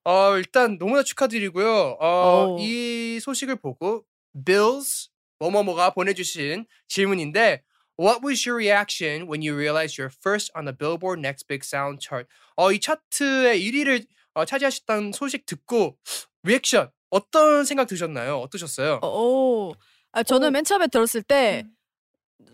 [0.04, 1.96] 어, 일단 너무나 축하드리고요.
[2.00, 2.56] 어, 오.
[2.60, 4.04] 이 소식을 보고
[4.44, 7.62] Bills 뭐뭐뭐가 보내주신 질문인데
[8.00, 11.98] What was your reaction when you realized you're first on the Billboard Next Big Sound
[12.00, 12.28] chart?
[12.56, 14.06] 어, 이 차트의 1위를 어,
[14.44, 15.96] 차지하셨다는 소식 듣고
[16.42, 18.38] 리액션 어떤 생각 드셨나요?
[18.40, 19.00] 어떠셨어요?
[19.02, 19.72] 오.
[20.12, 20.50] 아, 저는 오.
[20.50, 21.64] 맨 처음에 들었을 때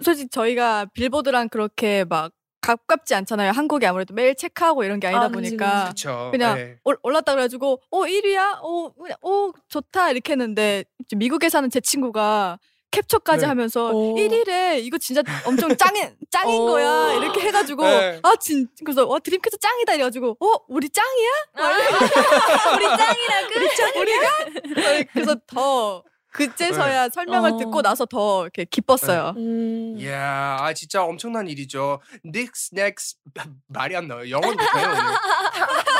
[0.00, 3.50] 솔직히 저희가 빌보드랑 그렇게 막 가깝지 않잖아요.
[3.52, 6.30] 한국이 아무래도 매일 체크하고 이런 게 아니다 아, 보니까 그렇죠.
[6.32, 6.78] 그냥 네.
[6.84, 8.58] 올- 올랐다 그래가지고 어 1위야?
[8.62, 12.58] 어 그냥 어 좋다 이렇게 했는데 미국에 사는 제 친구가
[12.94, 13.46] 캡처까지 네.
[13.46, 14.14] 하면서 오.
[14.14, 16.66] 1위래 이거 진짜 엄청 짱인 짱인 오.
[16.66, 18.20] 거야 이렇게 해가지고 네.
[18.22, 21.30] 아진 그래서 와 드림캐쳐 짱이다 이래가지고 어 우리 짱이야?
[22.76, 23.54] 우리 짱이라고.
[23.56, 26.02] 우리 짱 우리가 그래서 더
[26.34, 27.56] 그제서야 설명을 어.
[27.56, 29.34] 듣고 나서 더 이렇게 기뻤어요.
[29.36, 29.94] 음.
[29.96, 32.00] 이야, 아 진짜 엄청난 일이죠.
[32.26, 33.18] Next, next
[33.68, 34.28] 말이 안 나와요.
[34.28, 34.94] 영어도 못해요.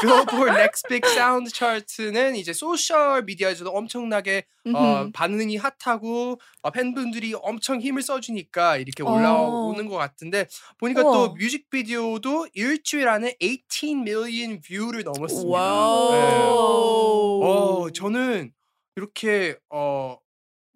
[0.01, 4.45] Billboard Next Big Sound Chart는 이제 소셜 미디어에서도 엄청나게
[4.75, 5.09] 어.
[5.15, 9.13] 반응이 핫하고 어, 팬분들이 엄청 힘을 써주니까 이렇게 어.
[9.13, 11.13] 올라오는 것 같은데 보니까 우와.
[11.13, 15.49] 또 뮤직비디오도 일주일 안에 18 million view를 넘었습니다.
[15.49, 16.11] wow.
[16.13, 16.19] 네.
[17.47, 18.53] 어, 저는
[18.97, 20.17] 이렇게 어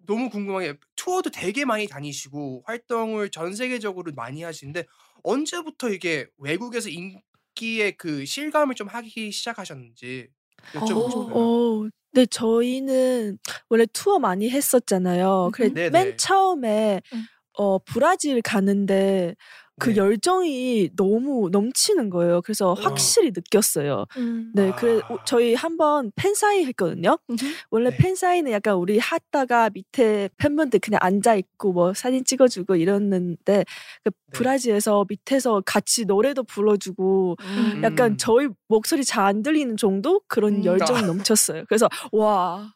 [0.09, 4.85] 너무 궁금한 게 투어도 되게 많이 다니시고 활동을 전 세계적으로 많이 하시는데
[5.23, 10.29] 언제부터 이게 외국에서 인기의 그 실감을 좀 하기 시작하셨는지
[10.73, 11.35] 여쭤보고 싶어요.
[11.35, 13.37] 어, 네, 저희는
[13.69, 15.51] 원래 투어 많이 했었잖아요.
[15.53, 15.91] 그래.
[15.91, 17.25] 맨 처음에 음.
[17.53, 19.35] 어 브라질 가는데
[19.79, 19.95] 그 네.
[19.95, 22.41] 열정이 너무 넘치는 거예요.
[22.41, 24.05] 그래서 확실히 느꼈어요.
[24.17, 24.51] 음.
[24.53, 25.17] 네, 그래 아.
[25.25, 27.17] 저희 한번 팬 사인 했거든요.
[27.29, 27.45] 음흠.
[27.71, 27.97] 원래 네.
[27.97, 33.63] 팬 사인은 약간 우리 하다가 밑에 팬분들 그냥 앉아 있고 뭐 사진 찍어주고 이랬는데
[34.03, 34.11] 그 네.
[34.33, 37.81] 브라질에서 밑에서 같이 노래도 불러주고 음.
[37.83, 38.17] 약간 음.
[38.17, 40.65] 저희 목소리 잘 안 들리는 정도 그런 음.
[40.65, 41.05] 열정이 아.
[41.05, 41.63] 넘쳤어요.
[41.67, 42.73] 그래서 와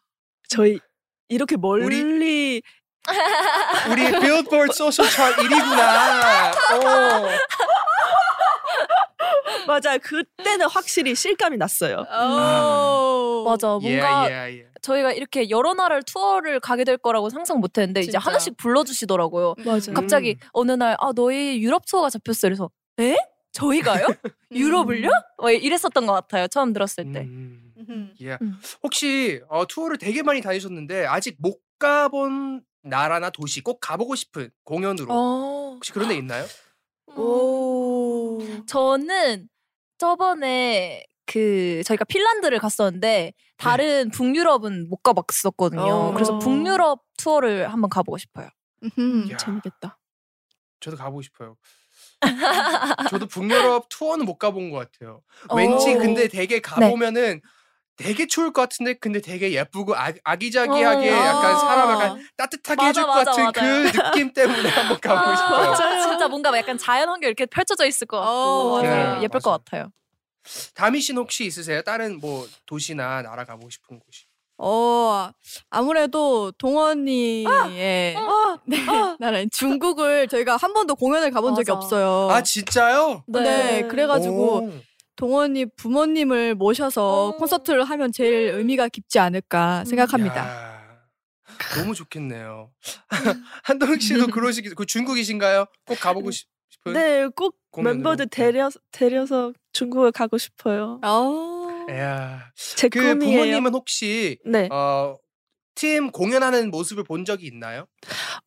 [0.50, 0.78] 저희
[1.30, 2.62] 이렇게 멀리 우리
[3.96, 6.52] 빌보드 소셜 차트 1위구나.
[6.86, 7.30] 어.
[9.68, 12.06] 맞아 그때는 확실히 실감이 났어요.
[12.10, 13.44] 오.
[13.46, 13.68] 맞아.
[13.82, 14.68] 뭔가 예, 예, 예.
[14.82, 18.18] 저희가 이렇게 여러 나라를 투어를 가게 될 거라고 상상 못 했는데 이제.
[18.18, 19.56] 하나씩 불러주시더라고요.
[19.66, 19.92] 맞아.
[19.92, 19.94] 음.
[19.94, 22.48] 갑자기 어느 날, 아, 너희 유럽 투어가 잡혔어.
[22.48, 23.16] 그래서, 에?
[23.54, 24.08] 저희가요?
[24.52, 25.10] 유럽을요?
[25.38, 26.48] 뭐 이랬었던 것 같아요.
[26.48, 27.22] 처음 들었을 때.
[27.22, 28.14] 음.
[28.22, 28.38] 예.
[28.42, 28.60] 음.
[28.82, 35.08] 혹시 어, 투어를 되게 많이 다니셨는데 아직 못 가본 나라나 도시 꼭 가보고 싶은 공연으로
[35.12, 35.72] 어.
[35.76, 36.46] 혹시 그런 데 있나요?
[37.16, 38.40] 오.
[38.68, 39.50] 저는
[39.98, 45.82] 저번에 그 저희가 핀란드를 갔었는데 다른 북유럽은 못 가봤었거든요.
[45.82, 46.14] 어.
[46.14, 48.50] 그래서 북유럽 투어를 한번 가보고 싶어요.
[49.32, 49.38] 야.
[49.38, 49.98] 재밌겠다.
[50.82, 51.56] 저도 가보고 싶어요.
[53.10, 55.22] 저도 북유럽 투어는 못 가본 것 같아요.
[55.56, 55.98] 왠지 어.
[55.98, 57.42] 근데 되게 가보면은
[57.96, 61.16] 되게 추울 것 같은데 근데 되게 예쁘고 아, 아기자기하게 어.
[61.16, 61.94] 약간 사람 아.
[61.94, 63.84] 약간 따뜻하게 맞아, 해줄 것 맞아, 같은 맞아요.
[63.84, 65.70] 그 느낌 때문에 한번 가보고 싶어요.
[65.72, 66.02] 맞아.
[66.10, 69.16] 진짜 뭔가 약간 자연 환경 이렇게 펼쳐져 있을 것 같고 어, 맞아요.
[69.18, 69.44] 네, 예쁠 맞아.
[69.52, 69.92] 것 같아요.
[70.74, 71.82] 다미 씨는 혹시 있으세요?
[71.84, 74.26] 다른 뭐 도시나 나라 가보고 싶은 곳이?
[74.58, 75.32] 어
[75.70, 78.78] 아무래도 동원이의 아, 네,
[79.20, 81.74] 나는 중국을 저희가 한 번도 공연을 가본 적이 맞아.
[81.74, 82.30] 없어요.
[82.30, 83.24] 아 진짜요?
[83.28, 84.70] 네, 그래가지고 오.
[85.28, 87.38] 동원이 부모님을 모셔서 어.
[87.38, 90.36] 콘서트를 하면 제일 의미가 깊지 않을까 생각합니다.
[90.36, 91.00] 야,
[91.78, 92.72] 너무 좋겠네요.
[93.64, 95.66] 한동 씨도 그러시기 그 중국이신가요?
[95.86, 96.92] 꼭 가보고 싶- 싶은?
[96.94, 97.56] 네, 꼭.
[97.82, 101.00] 멤버들 데려 데려서 중국을 가고 싶어요.
[101.04, 101.88] 어.
[101.92, 103.18] 야, 제 그 꿈이에요.
[103.20, 105.16] 부모님은 혹시 네, 어,
[105.76, 107.86] 팀 공연하는 모습을 본 적이 있나요?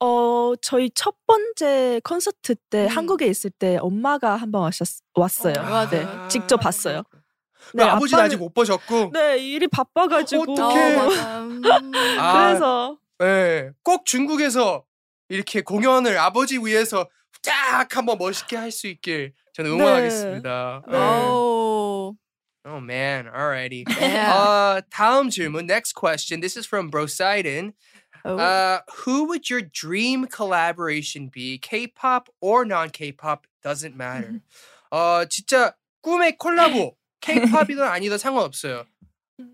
[0.00, 2.88] 어 저희 첫 번째 콘서트 때 음.
[2.88, 5.54] 한국에 있을 때 엄마가 한번 왔었 왔어요.
[5.58, 5.88] 어, 맞아요.
[5.90, 7.02] 네, 직접 봤어요.
[7.74, 9.10] 네, 아버지는 아빠는- 아직 못 보셨고.
[9.12, 10.52] 네, 일이 바빠가지고.
[10.52, 10.94] 어떡해.
[10.96, 11.38] 어, 맞아.
[11.46, 11.62] 음.
[12.18, 14.84] 아, 그래서 네, 꼭 중국에서
[15.28, 17.08] 이렇게 공연을 아버지 위해서
[17.42, 20.82] 쫙 한번 멋있게 할 수 있길 저는 응원하겠습니다.
[20.88, 20.96] 네.
[21.28, 22.14] 오.
[22.65, 23.86] Oh man, alrighty.
[23.99, 24.34] Yeah.
[24.34, 26.41] 어, 다음 질문, next question.
[26.41, 27.73] This is from Brosidon.
[28.23, 28.38] 오.
[28.38, 31.57] Uh, who would your dream collaboration be?
[31.57, 34.41] K-pop or non-K-pop doesn't matter.
[34.91, 36.93] 어, 진짜 꿈의 콜라보.
[37.21, 38.86] K-pop이든 아니든 상관없어요.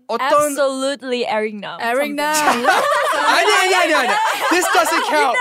[0.06, 1.80] 어떤 Absolutely Eric Nam.
[1.80, 2.34] 에릭 남.
[2.36, 4.14] 아니 아니 아니 아니.
[4.50, 5.38] This doesn't count.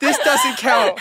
[0.00, 0.98] This doesn't count.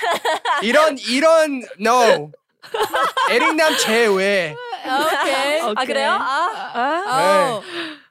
[0.62, 2.32] 이런 이런 no.
[3.30, 4.56] 에릭남 제외.
[4.85, 5.61] 오케이.
[5.61, 6.11] 아 그래요?
[6.11, 6.71] 아.
[6.75, 7.61] 아, 아,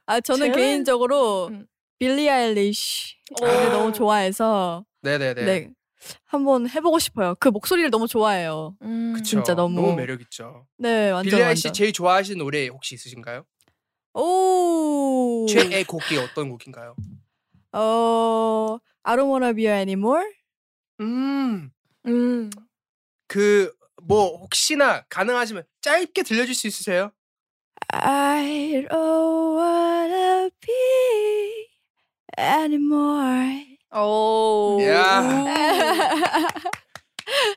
[0.06, 0.56] 아 저는 제외?
[0.56, 1.66] 개인적으로 음.
[1.98, 3.70] 빌리 아일리쉬를 오.
[3.72, 5.46] 너무 좋아해서 네네네.
[5.46, 5.70] 네.
[6.26, 7.36] 한번 해보고 싶어요.
[7.40, 8.76] 그 목소리를 너무 좋아해요.
[8.84, 9.14] 음.
[9.14, 9.24] 그쵸.
[9.26, 10.66] 진짜 너무- 너무 매력 있죠.
[10.78, 11.74] 네, 완전 빌리 완전.
[11.74, 13.44] 제일 좋아하시는 노래 혹시 있으신가요?
[14.14, 15.46] 오.
[15.50, 16.96] 최애 곡이 어떤 곡인가요?
[17.74, 20.24] 어, I don't wanna be here anymore.
[21.02, 21.70] 음.
[22.08, 22.50] 음.
[23.28, 23.72] 그
[24.04, 27.12] 뭐 혹시나 가능하시면 짧게 들려줄 수 있으세요?
[27.92, 31.68] I don't wanna be
[32.38, 33.66] anymore.
[33.96, 34.80] 오.
[34.84, 35.22] 야.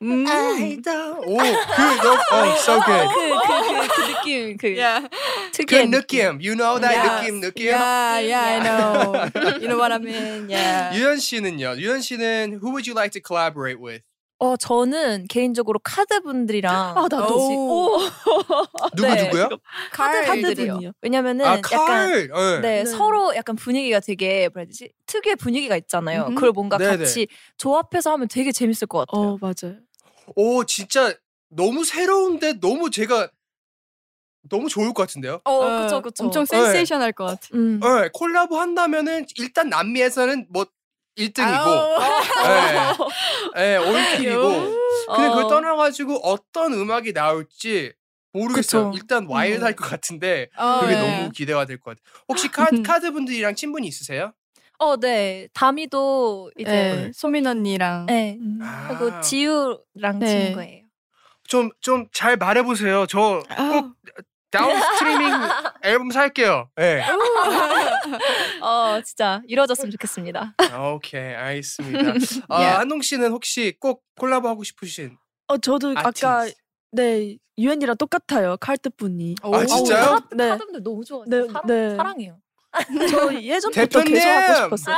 [0.03, 0.27] 음.
[0.27, 0.33] 오,
[0.77, 3.09] 그 너, 어, so good.
[3.09, 5.09] 그 그 그, 그 느낌 그 Yeah.
[5.09, 7.09] 그 특유의 느낌, you know that Yes.
[7.09, 7.67] 느낌, 느낌.
[7.73, 9.31] Yeah, yeah, I know.
[9.61, 10.49] You know what I mean?
[10.51, 10.93] Yeah.
[10.95, 11.77] 유현 씨는요?
[11.81, 14.03] 유현 씨는 who would you like to collaborate with?
[14.43, 17.37] 어 저는 개인적으로 카드 분들이랑 아 나도.
[17.37, 17.99] 오.
[18.97, 19.23] 누구 네.
[19.25, 19.49] 누구요?
[19.93, 20.81] 칼 카드 분들이요.
[21.01, 22.27] 왜냐면은 아, 약간 칼.
[22.27, 22.61] 네.
[22.61, 22.85] 네, 네.
[22.85, 26.23] 서로 약간 분위기가 되게 뭐라 해야 되지 특유의 분위기가 있잖아요.
[26.27, 26.35] 음흠.
[26.35, 26.97] 그걸 뭔가 네네.
[26.97, 29.29] 같이 조합해서 하면 되게 재밌을 것 같아요.
[29.29, 29.79] 어 맞아요.
[30.35, 31.15] 오, 진짜
[31.49, 33.29] 너무 새로운데 너무 제가
[34.51, 35.41] 너무 좋을 것 같은데요?
[35.45, 36.25] 어, 어, 그쵸 그쵸.
[36.25, 37.47] 엄청 센세이션할 것 같아.
[37.55, 37.79] 음.
[37.79, 40.67] 네, 콜라보 한다면은 일단 남미에서는 뭐
[41.19, 43.09] 1등이고, 아우.
[43.55, 44.49] 네, 네, 올킬이고.
[45.09, 45.49] 근데 그걸 어.
[45.49, 47.93] 떠나가지고 어떤 음악이 나올지
[48.33, 48.91] 모르겠어요.
[48.91, 48.99] 그쵸.
[49.03, 51.01] 일단 와일드할 것 같은데 어, 그게 네.
[51.19, 52.25] 너무 기대가 될 것 같아요.
[52.29, 54.33] 혹시 카, 카드 분들이랑 친분이 있으세요?
[54.79, 55.49] 어, 네.
[55.53, 58.07] 다미도 이제 네, 소민 언니랑.
[58.07, 58.39] 네.
[58.41, 58.59] 음.
[58.63, 58.89] 아.
[58.89, 60.27] 그리고 지우랑 네.
[60.47, 60.83] 친구예요.
[61.49, 63.07] 좀 좀 잘 말해보세요.
[63.07, 63.93] 저 꼭
[64.53, 65.31] 다운 스트리밍
[65.83, 66.69] 앨범 살게요.
[66.77, 67.03] 네.
[68.61, 70.55] 어, 진짜 이루어졌으면 좋겠습니다.
[70.95, 72.13] 오케이, 알겠습니다.
[72.49, 72.79] 아, Yeah.
[72.79, 75.17] 한동 씨는 혹시 꼭 콜라보 하고 싶으신
[75.49, 76.55] 어 저도 아까 아티스트?
[76.93, 78.57] 네 유엔이랑 똑같아요.
[78.59, 79.35] 칼트 분이.
[79.43, 80.05] 아, 진짜요?
[80.07, 80.49] 카드, 네.
[80.51, 81.25] 카드분들 너무 좋아.
[81.27, 81.97] 네, 사랑, 네.
[81.97, 82.39] 사랑해요.
[83.11, 84.15] 저 예전부터 대표님!
[84.15, 84.97] 계속 하고 싶었어요.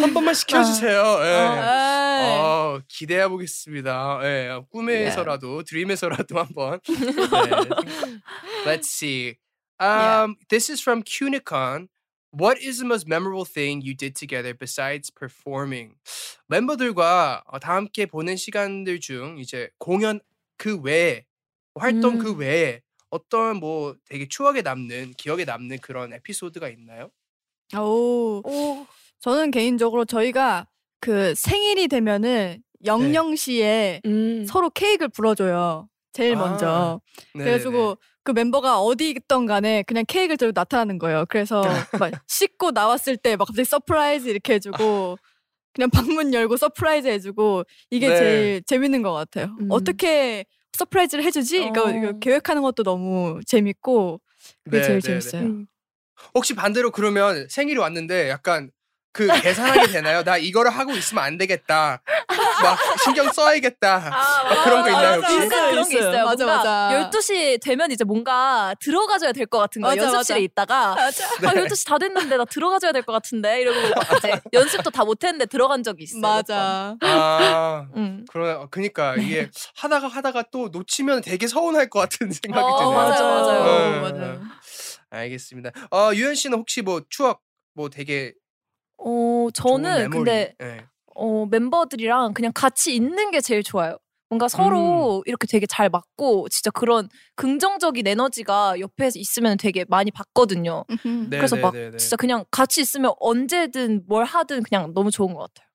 [0.00, 1.00] 한 번만 시켜주세요.
[1.22, 1.34] 예.
[1.34, 4.20] 아, 어, 기대해 보겠습니다.
[4.24, 6.80] 예, 꿈에서라도 드림에서라도 한번.
[6.84, 6.96] 네.
[8.66, 9.36] Let's see.
[9.80, 11.88] Um, this is from Cunicon.
[12.30, 15.94] What is the most memorable thing you did together besides performing?
[16.48, 20.20] 멤버들과 어, 다 함께 보낸 시간들 중 이제 공연
[20.58, 21.24] 그 외에
[21.74, 22.38] 활동 그 음.
[22.40, 27.10] 외에 어떤 뭐 되게 추억에 남는 기억에 남는 그런 에피소드가 있나요?
[27.76, 28.86] 오.
[29.20, 30.66] 저는 개인적으로 저희가
[31.00, 34.44] 그 생일이 되면은 영영 씨에 음.
[34.46, 35.88] 서로 케이크를 불어줘요.
[36.12, 37.00] 제일 아, 먼저.
[37.34, 37.50] 네네네.
[37.50, 41.24] 그래가지고 그 멤버가 어디 있던 간에 그냥 케이크를 들고 나타나는 거예요.
[41.28, 41.62] 그래서
[42.10, 45.16] 막 씻고 나왔을 때 막 갑자기 surprise 이렇게 해주고
[45.74, 45.90] 그냥
[46.20, 48.16] 방문 열고 surprise 해주고 이게 네.
[48.18, 49.56] 제일 재밌는 것 같아요.
[49.60, 49.68] 음.
[49.70, 50.44] 어떻게
[50.78, 51.64] surprise를 해주지?
[51.66, 51.90] 이거, 어.
[51.90, 54.20] 이거 계획하는 것도 너무 재밌고
[54.64, 55.42] 그게 네, 제일 네, 재밌어요.
[55.42, 55.66] 음.
[56.34, 58.70] 혹시 반대로 그러면 생일이 왔는데 약간
[59.12, 60.22] 그 계산하게 되나요?
[60.22, 62.00] 나 이거를 하고 있으면 안 되겠다.
[62.62, 63.98] 막 신경 써야겠다.
[64.10, 65.34] 막 그런 거 있나요, 혹시?
[65.36, 66.10] 약간 그런 게 있어요.
[66.10, 66.24] 있어요.
[66.24, 67.10] 맞아, 뭔가 맞아.
[67.10, 69.96] 12시 되면 이제 뭔가 들어가줘야 될 것 같은 거예요.
[69.96, 70.44] 맞아, 연습실에 맞아.
[70.44, 71.24] 있다가 맞아.
[71.26, 73.78] 아, 12시 다 됐는데 나 들어가줘야 될 것 같은데 이러고
[74.18, 76.20] 이제 연습도 다 못했는데 들어간 적이 있어요.
[76.20, 76.96] 몇 맞아.
[77.00, 77.92] 아, 번.
[77.96, 78.24] 응.
[78.30, 82.94] 그러, 그니까 이게 하다가 하다가 또 놓치면 되게 서운할 것 같은 생각이 어, 드네요.
[82.94, 83.64] 맞아, 맞아요.
[83.64, 84.00] 네.
[84.12, 84.40] 맞아요.
[85.10, 85.70] 알겠습니다.
[85.90, 87.40] 어, 유현 씨는 혹시 뭐 추억
[87.74, 88.34] 뭐 되게
[88.98, 90.10] 어, 저는.
[90.10, 90.84] 근데 네.
[91.14, 93.96] 어, 멤버들이랑 그냥 같이 있는 게 제일 좋아요.
[94.30, 94.48] 뭔가 음.
[94.48, 100.84] 서로 이렇게 되게 잘 맞고 진짜 그런 긍정적인 에너지가 옆에 있으면 되게 많이 받거든요.
[101.30, 101.96] 네, 그래서 네, 막 네, 네.
[101.96, 105.66] 진짜 그냥 같이 있으면 언제든 뭘 하든 그냥 너무 좋은 것 같아요.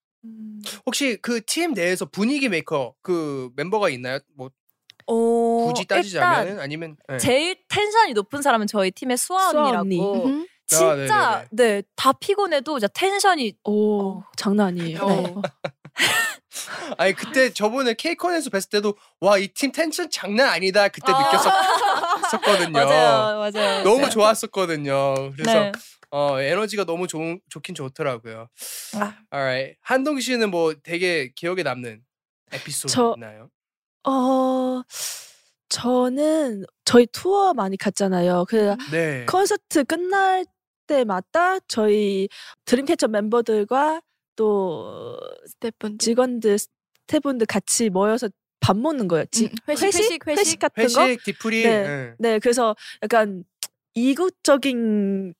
[0.86, 4.20] 혹시 그 팀 내에서 분위기 메이커 그 멤버가 있나요?
[4.36, 4.50] 뭐
[5.08, 7.18] 어, 굳이 따지자면은 아니면 네.
[7.18, 9.84] 제일 텐션이 높은 사람은 저희 팀의 수아 수아 언니라고
[10.26, 10.48] 언니.
[10.72, 10.98] 음흠.
[10.98, 14.24] 진짜 네다 피곤해도 진짜 텐션이 오 어.
[14.38, 15.00] 장난 아니에요.
[15.02, 15.42] 어.
[16.98, 21.20] 아니 그때 저번에 케이콘에서 뵀을 때도 와 이 팀 텐션 장난 아니다 그때 아.
[21.20, 22.72] 느꼈었거든요.
[22.74, 25.32] 맞아요 맞아요 너무 좋았었거든요.
[25.34, 25.72] 그래서 네.
[26.12, 28.48] 어 에너지가 너무 좋은 좋긴 좋더라고요.
[28.96, 29.16] 아.
[29.34, 29.78] Alright.
[29.82, 32.02] 한동 씨는 뭐 되게 기억에 남는
[32.52, 33.50] 에피소드 저- 있나요?
[34.06, 34.82] 어
[35.70, 38.46] 저는 저희 투어 많이 갔잖아요.
[38.48, 39.26] 그 네.
[39.28, 40.46] 콘서트 끝날
[40.88, 42.28] 때마다 저희
[42.66, 44.02] 드림캐쳐 멤버들과
[44.36, 45.18] 또
[45.48, 49.26] 스태프분 직원들 스태프분들 같이 모여서 밥 먹는 거예요.
[49.32, 50.60] 지- 음, 회식, 회식, 회식.
[50.60, 51.02] 같은 거.
[51.04, 51.64] 회식 디프리.
[51.64, 51.84] 네.
[51.88, 52.14] 네.
[52.18, 53.44] 네, 그래서 약간
[53.94, 55.34] 이국적인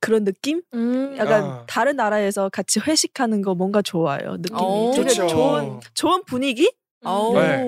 [0.00, 0.62] 그런 느낌?
[0.72, 1.14] 음.
[1.18, 1.64] 약간 아.
[1.68, 4.36] 다른 나라에서 같이 회식하는 거 뭔가 좋아요.
[4.38, 4.92] 느낌이 오.
[4.94, 5.28] 되게 좋죠.
[5.28, 6.72] 좋은 좋은 분위기?
[7.04, 7.34] 오.
[7.34, 7.64] 네.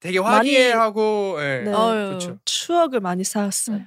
[0.00, 1.62] 되게 화기애애하고 예.
[1.64, 1.70] 네.
[1.70, 2.38] 그렇죠.
[2.46, 3.76] 추억을 많이 쌓았어요.
[3.76, 3.86] 음.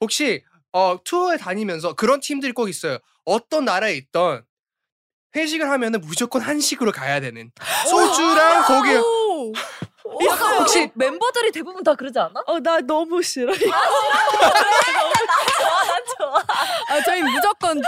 [0.00, 2.98] 혹시 어 투어에 다니면서 그런 팀들이 꼭 있어요.
[3.24, 4.44] 어떤 나라에 있던
[5.36, 7.50] 회식을 하면은 무조건 한식으로 가야 되는
[7.88, 8.94] 소주랑 고기.
[8.96, 9.52] 오.
[10.24, 12.42] 약간 혹시- 멤버들이 대부분 다 그러지 않아?
[12.46, 13.52] 어, 나 너무 싫어.
[13.52, 13.70] 난 좋아.
[16.36, 17.80] 아, 저희 무조건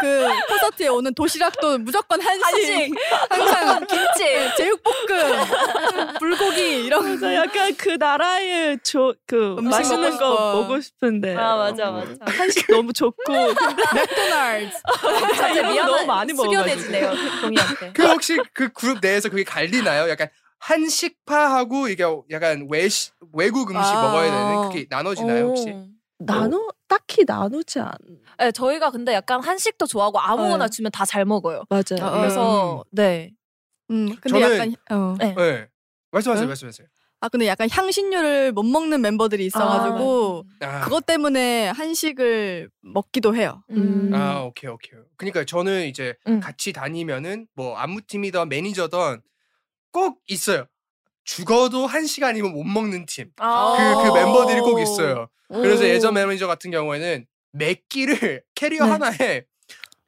[0.00, 2.44] 그 콘서트에 오는 도시락도 무조건 한식.
[2.44, 2.94] 한식.
[3.30, 4.56] 항상 김치.
[4.56, 7.34] 제육볶음, 불고기 이런 거.
[7.34, 10.54] 약간 그 나라의 조, 그 음식 맛있는 거 싶어.
[10.60, 12.12] 먹고 싶은데 아 맞아 맞아.
[12.26, 13.32] 한식 너무 좋고
[13.94, 14.70] 맥도날드.
[14.82, 15.80] 거 미안해.
[15.82, 17.92] 너무 많이 숙연해지네요 동이한테.
[17.94, 20.08] 그 혹시 그 그룹 내에서 그게 갈리나요?
[20.08, 20.28] 약간
[20.58, 24.02] 한식파하고 이게 약간 외식 외국 음식 아.
[24.02, 25.70] 먹어야 되는 그게 나눠지나요 혹시?
[25.70, 25.86] 오.
[26.20, 27.90] 나누 딱히 나누지 않.
[28.38, 30.70] 네, 저희가 근데 약간 한식도 좋아하고 아무거나 네.
[30.70, 31.64] 주면 다 잘 먹어요.
[31.70, 32.02] 맞아요.
[32.06, 33.32] 어, 그래서 네.
[33.90, 35.16] 음, 근데 저는- 약간 어.
[35.18, 35.34] 네.
[35.34, 35.66] 네.
[36.10, 36.48] 말씀하세요, 응?
[36.48, 36.86] 말씀하세요.
[37.20, 43.62] 아 근데 약간 향신료를 못 먹는 멤버들이 있어가지고 아, 그것 때문에 한식을 먹기도 해요.
[43.70, 44.10] 음.
[44.12, 44.98] 아 오케이 오케이.
[45.16, 46.40] 그러니까 저는 이제 음.
[46.40, 49.20] 같이 다니면은 뭐 안무팀이든 매니저든
[49.92, 50.66] 꼭 있어요.
[51.24, 53.30] 죽어도 한 시간이면 못 먹는 팀.
[53.38, 53.74] 아.
[53.76, 54.14] 그, 그 오.
[54.14, 55.28] 멤버들이 꼭 있어요.
[55.48, 55.86] 그래서 오.
[55.86, 58.90] 예전 매니저 같은 경우에는 몇 끼를 캐리어 네.
[58.90, 59.44] 하나에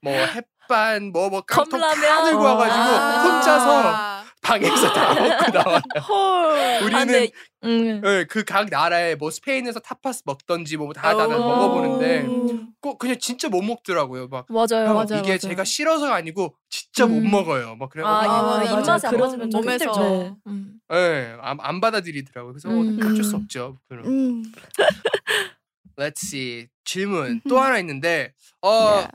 [0.01, 2.25] 뭐 햇반 뭐뭐 깡통 다 컵라면.
[2.25, 3.23] 들고 와가지고 아.
[3.23, 4.14] 혼자서
[4.45, 5.81] 방에서 다 먹고 나와요.
[6.09, 6.83] 헐.
[6.85, 7.31] 우리는 아, 근데,
[7.65, 8.27] 음.
[8.29, 11.29] 그각 나라에 뭐 스페인에서 타파스 먹던지 뭐다 오.
[11.29, 12.69] 먹어보는데 음.
[12.81, 14.29] 꼭 그냥 진짜 못 먹더라고요.
[14.29, 14.87] 막 맞아요.
[14.87, 15.39] 형, 맞아요, 이게 맞아요.
[15.39, 17.31] 제가 싫어서가 아니고 진짜 못 음.
[17.31, 17.75] 먹어요.
[17.77, 18.65] 막 그래가지고 아, 아.
[18.65, 19.85] 입맛에 안 그런 맞으면 좀 몸에서.
[19.87, 20.01] 힘들죠.
[20.03, 20.35] 네.
[20.47, 20.75] 음.
[20.93, 22.53] 예, 안, 안 받아들이더라고요.
[22.53, 22.99] 그래서 음.
[23.03, 23.79] 어쩔 수 없죠.
[23.89, 24.07] 그럼.
[24.07, 24.43] 음.
[25.97, 26.69] Let's see.
[26.85, 27.49] 질문 음흠.
[27.49, 29.11] 또 하나 있는데 어 Yeah.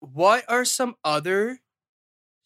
[0.00, 1.58] What are some other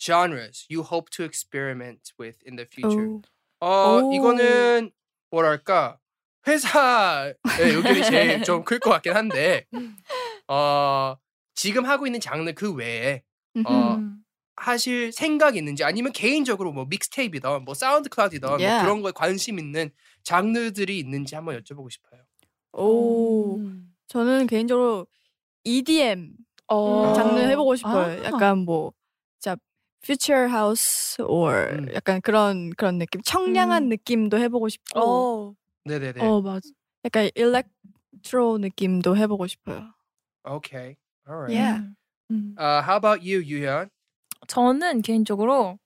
[0.02, 3.06] genres you hope to experiment with in the future?
[3.08, 3.22] 오.
[3.60, 4.12] 어 오.
[4.12, 4.90] 이거는
[5.30, 5.98] 뭐랄까
[6.46, 9.66] 회사의 의견이 제일 좀 클 것 같긴 한데
[10.48, 11.16] 어
[11.54, 13.22] 지금 하고 있는 장르 그 외에
[13.64, 14.16] 어, 음.
[14.56, 18.82] 하실 생각 있는지 아니면 개인적으로 뭐 믹스테이프이든 뭐 사운드 클라우드든 뭐 Yeah.
[18.84, 19.90] 그런 거에 관심 있는
[20.24, 22.20] 장르들이 있는지 한번 여쭤보고 싶어요.
[22.72, 23.56] 오.
[23.58, 23.92] 음.
[24.08, 25.06] 저는 개인적으로
[25.64, 26.32] EDM
[26.68, 27.12] 어.
[27.14, 28.20] 장르 해보고 싶어요.
[28.22, 28.24] 아.
[28.24, 28.92] 약간 뭐,
[30.02, 31.94] 자, future house or 음.
[31.94, 33.88] 약간 그런 그런 느낌, 청량한 음.
[33.88, 35.54] 느낌도 해보고 싶고, 어.
[35.84, 36.20] 네네네.
[36.20, 36.68] 어 맞아.
[37.04, 39.92] 약간 일렉트로 느낌도 해보고 싶어요.
[40.44, 40.96] Okay.
[41.28, 41.54] Alright.
[41.54, 41.82] Yeah.
[42.30, 42.54] 음.
[42.58, 43.88] Uh, how about you, 유현?
[44.48, 45.78] 저는 개인적으로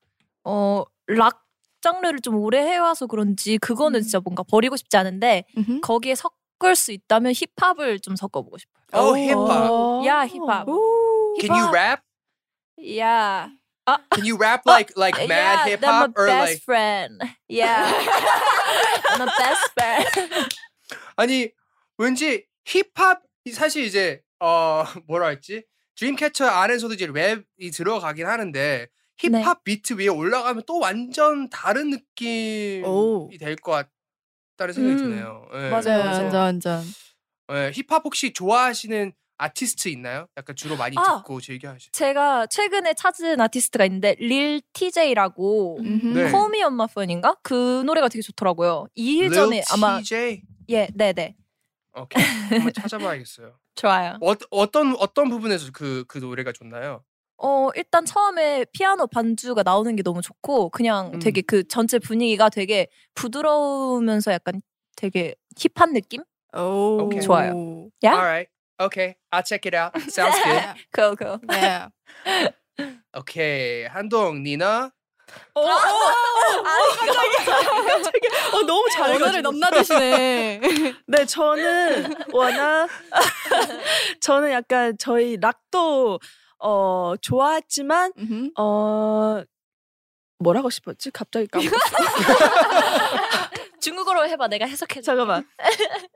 [0.44, 1.44] 어, 락
[1.82, 4.02] 장르를 좀 오래 해와서 그런지 그거는 음.
[4.02, 5.80] 진짜 뭔가 버리고 싶지 않은데 음흠.
[5.82, 8.76] 거기에 섞을 수 있다면 힙합을 좀 섞어보고 싶어요.
[8.94, 9.70] Oh, hip hop.
[9.72, 10.02] 어.
[10.06, 10.68] 야, 힙합.
[10.68, 11.34] 오.
[11.38, 12.02] Can you rap?
[12.78, 13.52] Yeah.
[14.14, 17.22] Can you rap like like mad yeah, hip I'm a hop or best like friend.
[17.48, 17.86] Yeah.
[19.10, 20.48] I'm a best friend.
[21.16, 21.50] 아니
[21.98, 23.22] 왠지 힙합
[23.52, 25.64] 사실 이제 어 뭐라 했지?
[25.96, 33.30] 드림캐쳐 안에서도 이제 랩이 들어가긴 하는데 힙합 비트 위에 올라가면 또 완전 다른 느낌이 오.
[33.38, 33.86] 될것
[34.56, 35.10] 같다는 생각이 음.
[35.10, 35.48] 드네요.
[35.54, 35.70] 예.
[35.70, 36.22] 맞아요, 네, 맞아요.
[36.22, 36.84] 완전 완전.
[37.52, 40.26] 예, 힙합 혹시 좋아하시는 아티스트 있나요?
[40.36, 41.18] 약간 주로 많이 아.
[41.18, 41.90] 듣고 즐겨 하시.
[41.92, 46.06] 제가 최근에 찾은 아티스트가 있는데 릴 TJ라고 음흠.
[46.06, 46.30] 네.
[46.30, 47.36] Call Me On My Phone인가?
[47.42, 48.86] 그 노래가 되게 좋더라고요.
[48.96, 50.42] 2일 전에 아마 TJ.
[50.70, 51.36] 예, 네, 네.
[51.94, 52.22] 오케이.
[52.50, 53.58] 한번 찾아봐야겠어요.
[53.74, 54.18] 좋아요.
[54.22, 57.04] 어, 어떤 어떤 부분에서 그그 노래가 좋나요?
[57.38, 61.18] 어, 일단 처음에 피아노 반주가 나오는 게 너무 좋고 그냥 음.
[61.18, 64.62] 되게 그 전체 분위기가 되게 부드러우면서 약간
[64.96, 66.22] 되게 힙한 느낌?
[66.56, 67.02] 오.
[67.02, 67.20] 오케이.
[67.20, 67.88] 좋아요.
[68.04, 68.12] 야?
[68.12, 68.55] Alright.
[68.78, 69.16] Okay.
[69.32, 69.92] I'll check it out.
[70.10, 70.62] Sounds good.
[70.92, 71.40] 그거 그거.
[71.48, 71.86] 네.
[73.16, 73.84] 오케이.
[73.86, 74.90] 한동 니나.
[75.54, 75.72] 어, 어, 어,
[77.88, 79.42] 갑자기 어, 너무 언어를 잘해가지고.
[79.42, 80.60] 넘나드시네.
[81.08, 82.88] 네, 저는 워낙
[84.20, 86.20] 저는 약간 저희 락도
[86.60, 88.12] 어 좋아했지만.
[88.58, 89.42] 어
[90.38, 91.10] 뭐라고 싶었지?
[91.10, 91.96] 갑자기 까먹었어.
[93.86, 94.48] 중국어로 해봐.
[94.48, 95.00] 내가 해석해.
[95.00, 95.46] 잠깐만.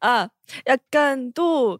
[0.00, 0.28] 아,
[0.66, 1.78] 약간 또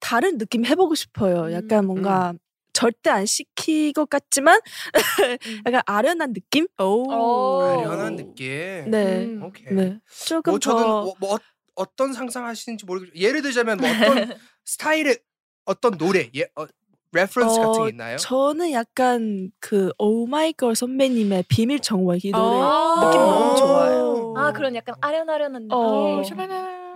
[0.00, 1.52] 다른 느낌 해보고 싶어요.
[1.52, 2.34] 약간 뭔가
[2.72, 4.58] 절대 안 시킬 것 같지만
[5.66, 6.66] 약간 아련한 느낌?
[6.80, 7.04] 오.
[7.08, 7.62] 오.
[7.62, 8.90] 아련한 느낌.
[8.90, 9.42] 네, 음.
[9.44, 9.72] 오케이.
[9.72, 10.00] 네.
[10.26, 11.38] 조금 뭐 저는 더 뭐, 뭐 어,
[11.76, 13.14] 어떤 상상하시는지 모르겠.
[13.14, 15.18] 예를 들자면 뭐 어떤 스타일의
[15.64, 16.66] 어떤 노래, 예, 어,
[17.12, 18.16] reference 어, 같은 게 있나요?
[18.16, 23.00] 저는 약간 그 오마이걸 선배님의 비밀 정원 이 노래 아.
[23.04, 24.01] 느낌 너무 좋아요.
[24.36, 25.70] 아, 그런 약간 아련아련한 느낌.
[25.76, 26.22] 어.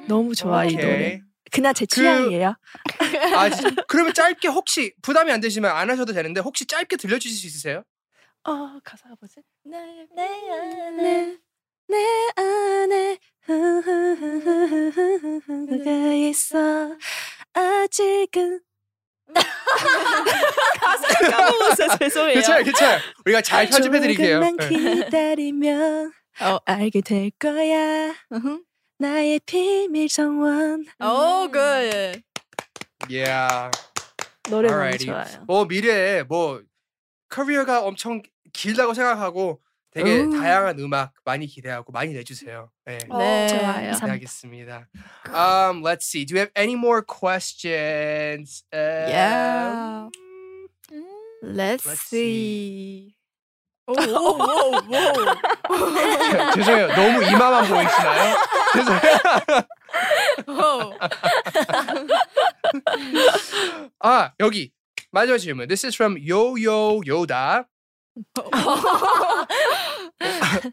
[0.08, 0.80] 너무 좋아 이 오케이.
[0.84, 1.20] 노래.
[1.52, 2.54] 그냥 제 그- 취향이에요.
[3.36, 3.82] 아, 진짜?
[3.88, 7.82] 그러면 짧게 혹시 부담이 안 되시면 안 하셔도 되는데 혹시 짧게 들려주실 수 있으세요?
[8.44, 9.40] 어 가사가 뭐지?
[9.64, 11.36] 네, 내,
[11.88, 11.96] 내
[12.36, 13.18] 안에
[15.68, 16.96] 누가 있어
[17.52, 18.60] 아직은
[20.80, 23.00] 가사를 까먹었어요 죄송해요 괜찮아요, 괜찮아요.
[23.24, 24.40] 우리가 잘 편집해 드릴게요.
[24.40, 24.50] 네.
[24.50, 26.58] 조금만 기다리면 어.
[26.64, 28.62] 알게 될 거야 음흠.
[28.98, 32.22] 나의 비밀 정원 오, good.
[33.08, 33.70] Yeah.
[34.48, 35.06] 노래 너무 Alrighty.
[35.06, 36.62] 좋아요 뭐 미래에 뭐
[37.28, 38.22] 커리어가 엄청
[38.52, 39.60] 길다고 생각하고
[39.90, 40.30] 되게 음.
[40.30, 42.70] 다양한 음악 많이 기대하고 많이 내주세요.
[42.84, 42.98] 네.
[42.98, 43.48] 네.
[43.48, 43.92] 좋아요.
[43.94, 44.88] 기대하겠습니다.
[45.32, 46.26] Um, let's see.
[46.26, 48.62] Do we have any more questions?
[48.70, 50.08] Uh, Yeah.
[50.92, 51.06] 음.
[51.42, 53.15] Let's, Let's see.
[53.86, 56.52] 오, 오, 오, 오.
[56.54, 56.88] 죄송해요.
[56.88, 58.36] 너무 이마만 보이시나요?
[58.72, 59.16] 죄송해요.
[60.48, 60.98] 오.
[64.00, 64.72] 아 여기
[65.12, 65.68] 마지막 질문.
[65.68, 67.64] This is from Yo-Yo Yoda.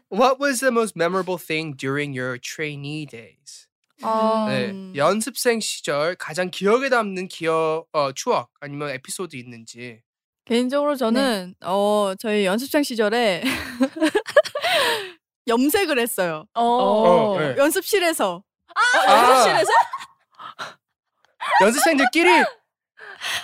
[0.08, 3.68] What was the most memorable thing during your trainee days?
[4.02, 4.92] 어, 네, 음.
[4.96, 10.00] 연습생 시절 가장 기억에 남는 기억, 어, 추억 아니면 에피소드 있는지.
[10.44, 13.42] 개인적으로 저는 어 저희 연습생 시절에
[15.46, 16.46] 염색을 했어요.
[16.54, 16.62] 어.
[16.64, 17.54] 어, 네.
[17.56, 18.42] 연습실에서.
[19.08, 19.70] 연습실에서?
[21.62, 22.30] 연습생들끼리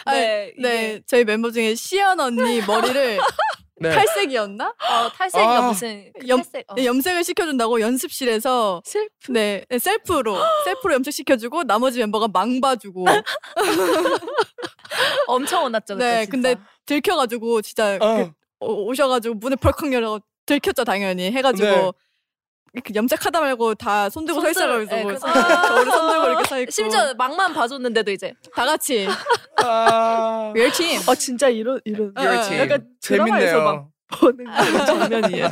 [0.07, 3.19] 네, 네, 이게- 저희 멤버 중에 시연 언니 머리를
[3.83, 3.91] 네.
[3.91, 4.67] 탈색이었나?
[4.69, 5.63] 어, 탈색인가 아.
[5.69, 6.65] 무슨 그 염- 탈색.
[6.69, 6.75] 어.
[6.75, 13.07] 네, 염색을 시켜준다고 연습실에서 슬프 네, 네, 셀프로 셀프로 염색 시켜주고 나머지 멤버가 망봐주고
[15.27, 15.95] 엄청 혼났죠.
[15.95, 16.31] 그때 네 진짜.
[16.31, 16.57] 근데
[16.87, 18.17] 들켜가지고 진짜 어.
[18.17, 21.91] 그, 어, 오셔가지고 문을 벌컥 열어 들켰죠 당연히 해가지고 네.
[22.85, 25.33] 그 염색하다 말고 다 손들고 서 손들- 있어가지고 네, 그래서-
[25.69, 29.09] 저를 손들고 이렇게 서 있고 심지어 막만 봐줬는데도 이제 다 같이
[29.57, 32.63] 아, team 어 진짜 이런 이런 어, your 어, team.
[32.63, 33.61] 약간 드라마에서.
[33.63, 35.49] 막 보는 그런 장면이에요.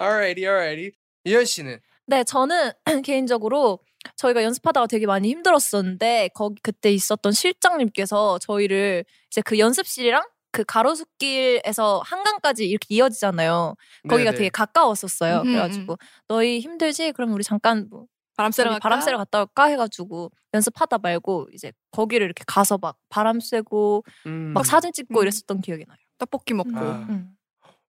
[0.00, 0.92] alrighty, alrighty.
[1.24, 2.70] 이현 씨는 네, 저는
[3.04, 3.80] 개인적으로
[4.16, 10.22] 저희가 연습하다가 되게 많이 힘들었었는데 거기 그때 있었던 실장님께서 저희를 이제 그 연습실이랑
[10.56, 13.74] 그 가로수길에서 한강까지 이렇게 이어지잖아요.
[14.08, 14.38] 거기가 네네.
[14.38, 15.40] 되게 가까웠었어요.
[15.40, 15.98] 음, 그래가지고
[16.28, 17.12] 너희 힘들지?
[17.12, 18.06] 그럼 우리 잠깐 뭐
[18.38, 18.78] 바람 쐬러?
[18.78, 24.52] 바람 쐬러 갔다 올까 해가지고 연습하다 말고 이제 거기를 이렇게 가서 막 바람 쐬고 음.
[24.54, 25.22] 막 사진 찍고 음.
[25.24, 25.98] 이랬었던 기억이 나요.
[26.16, 27.06] 떡볶이 먹고 아.
[27.10, 27.28] 음.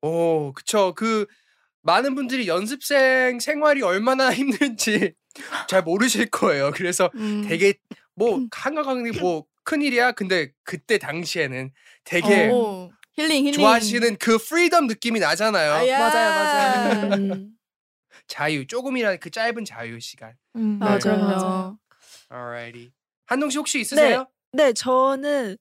[0.02, 0.94] 오, 그쵸.
[0.94, 1.26] 그
[1.84, 5.14] 많은 분들이 연습생 생활이 얼마나 힘든지
[5.70, 6.72] 잘 모르실 거예요.
[6.74, 7.46] 그래서 음.
[7.48, 7.76] 되게
[8.14, 10.14] 뭐 한강 간 게 뭐 큰일이야.
[10.14, 11.72] 근데 그때 당시에는
[12.06, 15.74] 되게 오, 힐링 힐링 좋아하시는 그 freedom 느낌이 나잖아요.
[15.74, 16.00] 아야.
[16.00, 17.14] 맞아요, 맞아요.
[17.16, 17.52] 음.
[18.28, 20.36] 자유, 조금이라도 그 짧은 자유 시간.
[20.56, 20.86] 음, 네.
[20.86, 21.80] 맞아요, 맞아요.
[22.32, 22.94] Alrighty.
[23.26, 24.28] 한동 씨 혹시 있으세요?
[24.54, 25.58] 네, 저는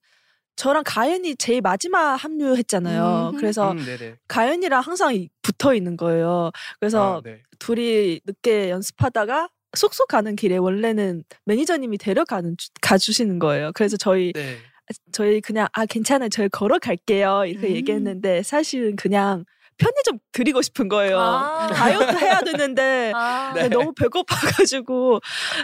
[0.55, 3.31] 저랑 가현이 제일 마지막 합류했잖아요.
[3.33, 3.37] 음.
[3.37, 3.85] 그래서 음.
[4.29, 6.51] 가현이랑 항상 이- 붙어 있는 거예요.
[6.79, 7.41] 그래서 아, 네.
[7.59, 13.71] 둘이 늦게 연습하다가 숙소 가는 길에 원래는 매니저님이 데려가는 주- 가주시는 거예요.
[13.73, 14.57] 그래서 저희 네.
[15.11, 16.29] 저희 그냥 아 괜찮아요.
[16.29, 17.45] 저희 걸어갈게요.
[17.45, 17.75] 이렇게 음.
[17.75, 19.45] 얘기했는데 사실은 그냥
[19.77, 21.19] 편의점 드리고 싶은 거예요.
[21.19, 21.67] 아.
[21.67, 23.53] 다이어트 해야 되는데 아.
[23.53, 25.19] 네, 너무 배고파가지고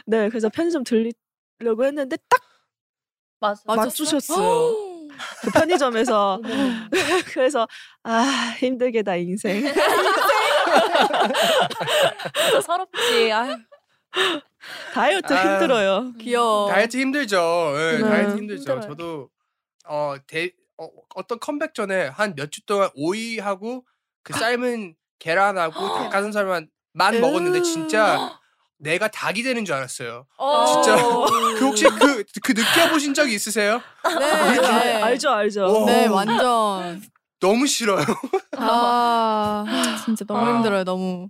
[0.05, 2.41] 네 그래서 편의점 들리려고 했는데 딱
[3.39, 3.61] 맞아.
[3.66, 4.93] 맞추셨어요.
[5.41, 6.41] 그 편의점에서
[7.34, 7.68] 그래서
[8.03, 9.64] 아 힘들게 다 인생.
[12.43, 13.32] 진짜 서럽지.
[13.32, 13.55] 아유.
[14.93, 15.41] 다이어트 아.
[15.53, 16.14] 힘들어요.
[16.20, 16.70] 귀여워.
[16.70, 17.74] 다이어트 힘들죠.
[17.78, 18.61] 예, 네, 다이어트 힘들죠.
[18.61, 18.82] 힘들어요.
[18.82, 19.30] 저도
[19.88, 23.86] 어, 대, 어 어떤 컴백 전에 한 몇 주 동안 오이하고
[24.24, 28.38] 그 삶은 계란하고 닭가슴살만 만 먹었는데 진짜
[28.78, 30.26] 내가 닭이 되는 줄 알았어요.
[30.38, 30.66] 어.
[30.66, 30.95] 진짜.
[31.57, 33.82] 그 혹시 그, 그 느껴보신 적이 있으세요?
[34.20, 35.01] 네, 네.
[35.01, 35.66] 알죠 알죠.
[35.66, 35.86] 오.
[35.86, 37.01] 네, 완전.
[37.39, 38.05] 너무 싫어요.
[38.57, 39.66] 아,
[40.05, 40.55] 진짜 너무 아.
[40.55, 41.30] 힘들어요, 너무.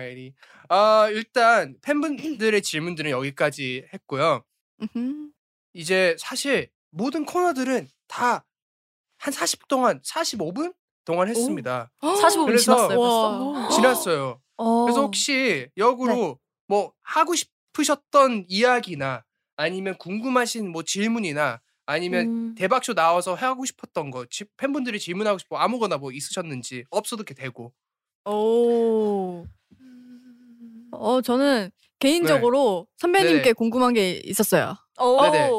[0.00, 0.34] Alrighty.
[0.68, 4.44] 아 일단 팬분들의 질문들은 여기까지 했고요.
[5.72, 8.44] 이제 사실 모든 코너들은 다
[9.22, 10.72] 한 40분 동안 45분
[11.04, 11.90] 동안 했습니다.
[12.00, 12.96] 45분 그래서- 지났어요.
[12.98, 13.68] 벌써?
[13.76, 14.40] 지났어요.
[14.56, 14.84] 어.
[14.86, 19.22] 그래서 혹시 역으로 뭐 하고 싶으셨던 이야기나
[19.56, 22.54] 아니면 궁금하신 뭐 질문이나 아니면 음.
[22.54, 27.74] 대박쇼 나와서 하고 싶었던 거 지- 팬분들이 질문하고 싶어 아무거나 뭐 있으셨는지 없어도 이렇게 되고
[28.24, 29.44] 오.
[30.92, 33.52] 어, 저는 개인적으로 선배님께 네네.
[33.52, 34.74] 궁금한 게 있었어요.
[34.98, 35.20] 오.
[35.22, 35.50] 네네.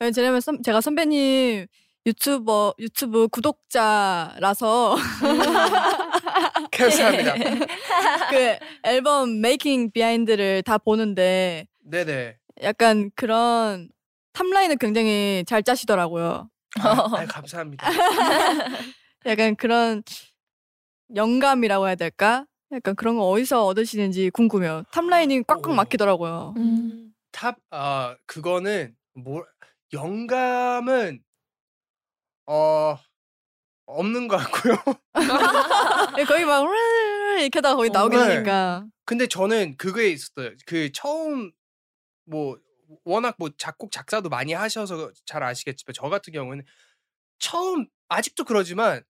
[0.00, 1.66] 왜냐면 선- 제가 선배님
[2.06, 4.96] 유튜버 유튜브 구독자라서
[6.72, 7.34] 감사합니다.
[8.30, 12.36] 그 앨범 making behind를 다 보는데 네네.
[12.62, 13.88] 약간 그런
[14.32, 16.48] top line을 굉장히 잘 짜시더라고요.
[16.80, 17.88] 아, 아, 감사합니다.
[19.26, 20.02] 약간 그런
[21.14, 22.44] 영감이라고 해야 될까?
[22.72, 24.84] 약간 그런 거 어디서 얻으시는지 궁금해요.
[24.92, 25.74] top line이 꽉꽉 오.
[25.74, 26.54] 박히더라고요.
[26.56, 27.12] 음.
[27.32, 29.44] top, 아, 그거는, 뭐,
[29.92, 31.22] 영감은,
[32.46, 32.98] 어,
[33.86, 34.74] 없는 것 같고요.
[36.18, 36.66] 예, 거의 막
[37.38, 38.28] 이렇게 하다가 거기 나오게 네.
[38.28, 38.86] 되니까.
[39.04, 40.54] 근데 저는 그거에 있었어요.
[40.66, 41.50] 그 처음,
[42.26, 42.58] 뭐,
[43.04, 46.64] 워낙 뭐 작곡, 작사도 많이 하셔서 잘 아시겠지만, 저 같은 경우는
[47.38, 49.02] 처음, 아직도 그러지만,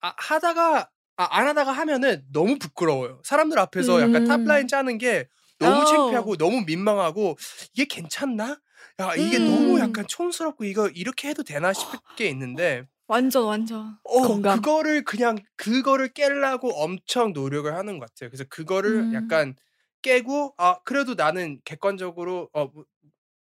[0.00, 0.90] 아, 하다가,
[1.20, 3.20] 아, 안 하다가 하면은 너무 부끄러워요.
[3.24, 4.24] 사람들 앞에서 약간 음.
[4.24, 5.84] 탑라인 짜는 게 너무 어.
[5.84, 7.36] 창피하고 너무 민망하고,
[7.74, 8.58] 이게 괜찮나?
[9.00, 9.44] 야, 이게 음.
[9.44, 13.98] 너무 약간 촌스럽고 이거 이렇게 해도 되나 싶을 게 있는데, 완전 완전.
[14.04, 14.42] 어, 공감.
[14.46, 18.30] 그거를 그냥 그거를 깨려고 엄청 노력을 하는 것 같아요.
[18.30, 19.12] 그래서 그거를 음.
[19.12, 19.54] 약간
[20.02, 22.84] 깨고 아 그래도 나는 객관적으로 어 뭐,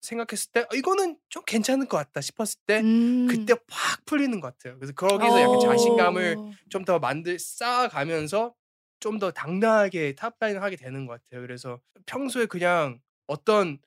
[0.08, 3.26] 생각했을 때 어, 이거는 좀 괜찮을 것 같다 싶었을 때 음.
[3.28, 4.76] 그때 확 풀리는 것 같아요.
[4.78, 5.60] 그래서 거기서 약간 어.
[5.60, 6.36] 자신감을
[6.70, 8.54] 좀 더 만들 쌓아가면서
[9.00, 11.42] 좀 더 당당하게 탑라인을 하게 되는 것 같아요.
[11.42, 13.78] 그래서 평소에 그냥 어떤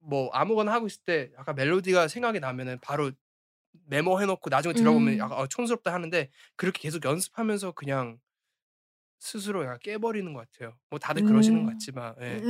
[0.00, 3.10] 뭐 아무거나 하고 있을 때 약간 멜로디가 생각이 나면은 바로
[3.86, 5.18] 메모해놓고 나중에 들어보면 음.
[5.18, 8.18] 약간 어, 촌스럽다 하는데 그렇게 계속 연습하면서 그냥
[9.18, 10.76] 스스로 약간 깨버리는 것 같아요.
[10.90, 11.72] 뭐 다들 그러시는 것 음.
[11.72, 12.40] 같지만 예.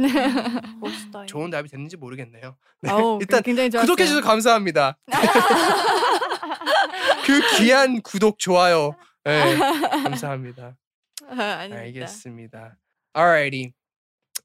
[0.80, 1.26] 멋있다.
[1.26, 2.56] 좋은 답이 됐는지 모르겠네요.
[2.82, 3.86] 네, 아우, 일단 굉장히 좋았어요.
[3.86, 4.98] 구독해 주셔서 감사합니다.
[7.24, 8.94] 그 귀한 구독 좋아요.
[9.24, 10.76] 네, 감사합니다.
[11.28, 11.82] 아, 아닙니다.
[11.82, 12.76] 알겠습니다.
[13.16, 13.72] Alrighty.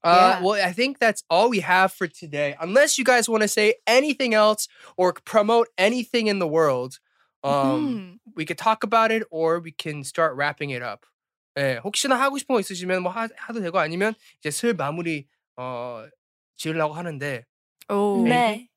[0.04, 0.42] Uh, Yeah.
[0.42, 2.56] Well, I think that's all we have for today.
[2.60, 4.68] Unless you guys want to say anything else
[4.98, 6.98] or promote anything in the world,
[7.44, 8.20] um, 음.
[8.36, 11.06] we could talk about it or we can start wrapping it up.
[11.58, 15.28] 예, 혹시나 하고 싶은 거 있으시면 뭐 하, 하도 되고 아니면 이제 슬 마무리
[15.58, 16.06] 어
[16.58, 17.44] 지으려고 하는데
[17.90, 18.24] 오.
[18.28, 18.68] 네.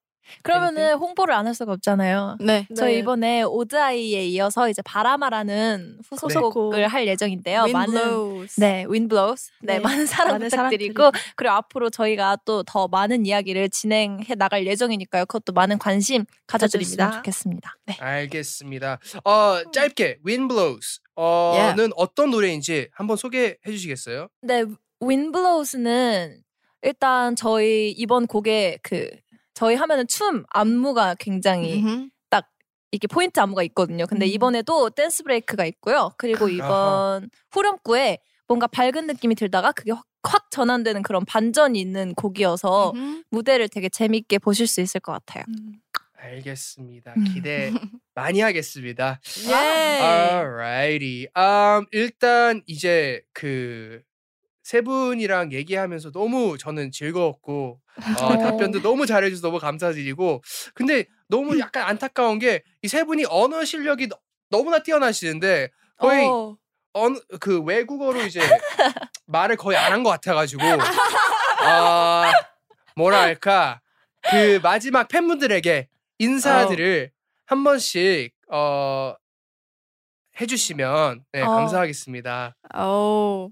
[0.43, 2.39] 그러면은 홍보를 안 할 수가 없잖아요.
[2.41, 2.67] 네.
[2.77, 2.99] 저희 네.
[3.01, 6.85] 이번에 오드아이에 이어서 이제 바라마라는 후속곡을 네.
[6.87, 7.65] 할 예정인데요.
[7.65, 8.61] Wind 많은 blows.
[8.61, 9.51] 네, Blows.
[9.61, 14.67] 네, 네, 많은 사랑 많은 부탁드리고 그리고 앞으로 저희가 또 더 많은 이야기를 진행해 나갈
[14.67, 15.27] 예정이니까요.
[15.27, 17.11] 그것도 많은 관심 가져주시다.
[17.17, 17.77] 좋겠습니다.
[17.87, 17.97] 네.
[18.01, 18.99] 알겠습니다.
[19.25, 21.93] 어 짧게 Blows 어는 Yeah.
[21.97, 24.29] 어떤 노래인지 한번 소개해 주시겠어요?
[24.43, 24.65] 네,
[25.01, 26.43] Blows는
[26.83, 29.09] 일단 저희 이번 곡에 그
[29.55, 32.09] 저희 하면은 춤 안무가 굉장히 음흠.
[32.95, 34.07] 이게 포인트 안무가 있거든요.
[34.07, 34.31] 근데 음.
[34.31, 36.13] 이번에도 댄스 브레이크가 있고요.
[36.17, 42.93] 그리고 이번 후렴구에 뭔가 밝은 느낌이 들다가 그게 확, 확 전환되는 그런 반전이 있는 곡이어서
[42.95, 43.23] 음흠.
[43.31, 45.43] 무대를 되게 재밌게 보실 수 있을 것 같아요.
[46.17, 47.15] 알겠습니다.
[47.17, 47.25] 음.
[47.25, 47.73] 기대
[48.15, 49.21] 많이 하겠습니다.
[49.49, 49.53] 예.
[49.53, 51.27] Alrighty.
[51.37, 54.03] Um, 일단 이제 그
[54.65, 57.81] 세 분이랑 얘기하면서 너무 저는 즐거웠고
[58.21, 60.43] 어, 답변도 너무 잘해줘서 너무 감사드리고
[60.75, 64.19] 근데 너무 약간 안타까운 게 이 세 분이 언어 실력이 너,
[64.51, 66.57] 너무나 뛰어나시는데 거의 어.
[66.95, 68.41] 언, 그 외국어로 이제
[69.27, 70.63] 말을 거의 안 한 것 같아가지고
[71.67, 72.33] 아
[72.97, 73.81] 뭐랄까
[74.31, 75.89] 그 마지막 팬분들에게
[76.19, 77.11] 인사들을
[77.47, 79.15] 한 번씩 어
[80.41, 81.47] 해주시면 네, 어.
[81.49, 82.57] 감사하겠습니다.
[82.79, 83.51] 오.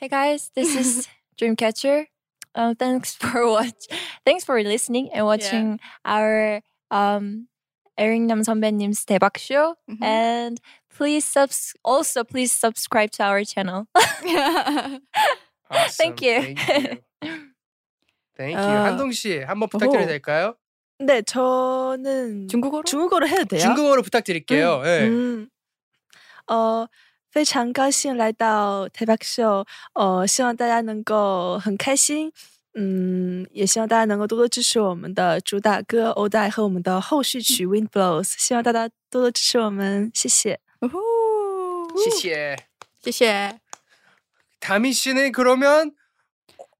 [0.00, 2.06] Hey guys, this is Dreamcatcher.
[2.54, 3.84] Um, thanks for watch.
[4.24, 7.48] Thanks for listening and watching our um
[8.00, 9.76] 에릭남 선배님's 대박 show.
[9.90, 10.00] Mhm.
[10.02, 13.88] And please subs also please subscribe to our channel.
[15.70, 15.92] Awesome.
[16.00, 16.40] Thank you.
[16.40, 16.98] Thank you.
[18.40, 18.72] Thank you.
[18.72, 18.84] 어.
[18.88, 20.08] 한동 씨 한번 부탁드려도 오.
[20.08, 20.56] 될까요?
[20.98, 22.84] 네, 저는 중국어로?
[22.84, 23.60] 중국어로 해도 돼요?
[23.60, 24.80] 중국어로 부탁드릴게요.
[24.82, 25.08] 네.
[25.08, 26.88] 嗯，呃，
[27.31, 32.31] 非常高兴来到台北秀，呃，希望大家能够很开心，
[32.75, 40.59] 嗯，也希望大家能够多多支持我们的主打歌《欧代》和我们的后续曲《Wind Blows》，希望大家多多支持我们，谢谢。
[40.81, 40.99] 우후.
[42.03, 42.57] 谢谢.
[43.03, 43.59] 谢谢.
[44.59, 45.91] 다미 씨는 그러면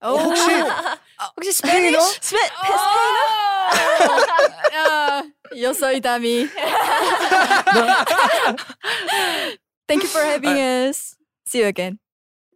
[0.02, 0.18] 오.
[0.18, 0.42] 혹시
[1.36, 2.00] 혹시 스페인어?
[2.22, 2.38] 스페
[4.76, 5.24] 야,
[5.56, 6.50] yo soy Dami.
[9.91, 11.17] Thank you for having us.
[11.45, 11.99] See you again.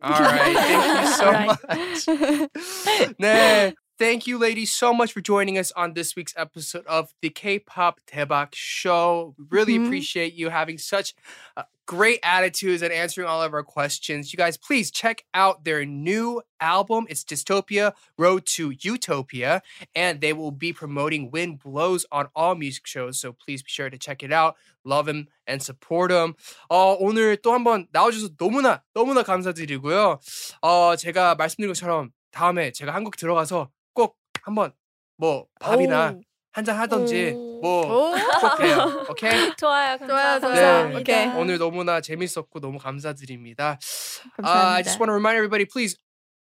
[0.00, 0.54] All right.
[0.54, 3.16] Thank you so much.
[3.18, 3.74] 네.
[3.99, 7.99] Thank you, ladies, so much for joining us on this week's episode of the K-pop
[8.07, 9.35] Debak Show.
[9.37, 9.87] We really Mhm.
[9.87, 11.13] appreciate you having such
[11.57, 14.31] uh, great attitudes and answering all of our questions.
[14.31, 17.07] You guys, please check out their new album.
[17.09, 19.61] It's Dystopia Road to Utopia,
[19.93, 23.19] and they will be promoting Wind Blows on all music shows.
[23.19, 24.55] So please be sure to check it out.
[24.85, 26.35] Love him and support him.
[26.71, 30.21] 어, 오늘 또 한번 나와주셔서 너무나 너무나 감사드리고요.
[30.61, 33.82] 어, 제가 말씀드린 것처럼 다음에 제가 한국 들어가서 꼭
[34.43, 34.73] 한번
[35.17, 36.21] 뭐 밥이나 오.
[36.51, 37.61] 한잔 하던지 오.
[37.61, 38.11] 뭐 오.
[38.11, 39.05] 꼭 해요.
[39.09, 39.55] 오케이?
[39.57, 39.97] 좋아요.
[39.97, 40.39] 좋아요, 감사합니다.
[40.39, 40.89] 좋아요.
[40.89, 40.95] 네.
[40.97, 41.27] 오케이.
[41.35, 43.77] 오늘 너무나 재밌었고 너무 감사드립니다.
[43.79, 44.75] Uh, 감사합니다.
[44.75, 45.97] I just want to remind everybody, please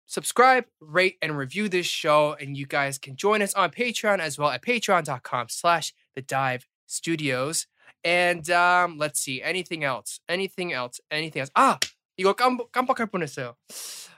[0.07, 2.37] subscribe, rate, and review this show.
[2.41, 6.67] And you guys can join us on Patreon as well at patreon.com slash the dive
[6.87, 7.67] studios.
[8.05, 10.21] And um, let's see, anything else?
[10.29, 11.01] Anything else?
[11.11, 11.51] Anything else?
[11.57, 11.79] 아!
[12.19, 13.55] 이거 깜, 깜빡할 뻔했어요.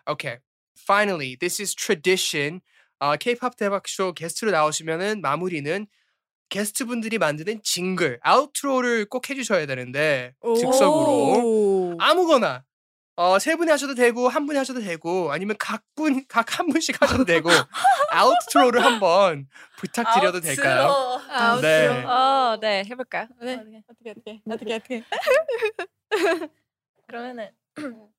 [0.07, 0.39] Okay.
[0.77, 2.63] Finally, this is tradition.
[3.00, 5.88] 어, K-pop 대박쇼 게스트로 나오시면은 마무리는
[6.50, 11.98] 게스트 분들이 만드는 징글, 아우트로를 꼭 해주셔야 되는데 즉석으로 오.
[12.00, 12.64] 아무거나
[13.16, 17.00] 어, 세 분이 하셔도 되고 한 분이 하셔도 되고 아니면 각 분 각 한 분씩
[17.02, 17.50] 하셔도 되고
[18.12, 21.20] 아웃트로를 한번 부탁드려도 될까요?
[21.30, 21.62] 아웃트로.
[21.62, 22.04] 네.
[22.06, 23.28] 어, 네, 해볼까요?
[23.42, 23.54] 네.
[23.90, 24.12] 어떻게?
[24.12, 25.04] 어떻게 어떻게 어떻게.
[27.08, 28.10] 그러면은 쇼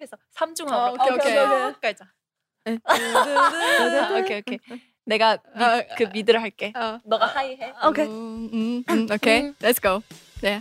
[0.00, 1.74] 해서 삼중함으로 어, 오케이, 오케이.
[1.80, 2.04] 까자.
[2.64, 2.78] 네.
[4.20, 4.58] 오케이 오케이.
[5.04, 6.72] 내가 미, 어, 그 미드를 할게.
[6.74, 6.98] 어.
[7.04, 7.72] 너가 하이 해.
[7.86, 8.06] 오케이.
[8.06, 9.52] 음, 음, 음, 오케이.
[9.60, 10.02] Let's go.
[10.40, 10.58] 네.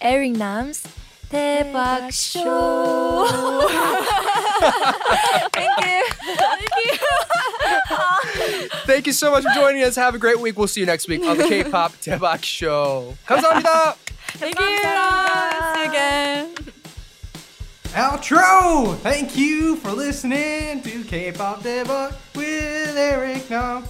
[0.00, 0.88] 에릭남's
[1.30, 2.40] 대박 쇼.
[5.52, 6.02] Thank you.
[8.86, 9.96] Thank you so much for joining us.
[9.96, 10.56] Have a great week.
[10.56, 13.14] We'll see you next week on the K-pop 대박 Show.
[13.26, 13.94] 감사합니다.
[14.38, 14.66] Thank you.
[15.74, 16.72] See you again.
[17.94, 18.96] Outro!
[18.98, 23.84] Thank you for listening to K-pop Debug with Eric Nam.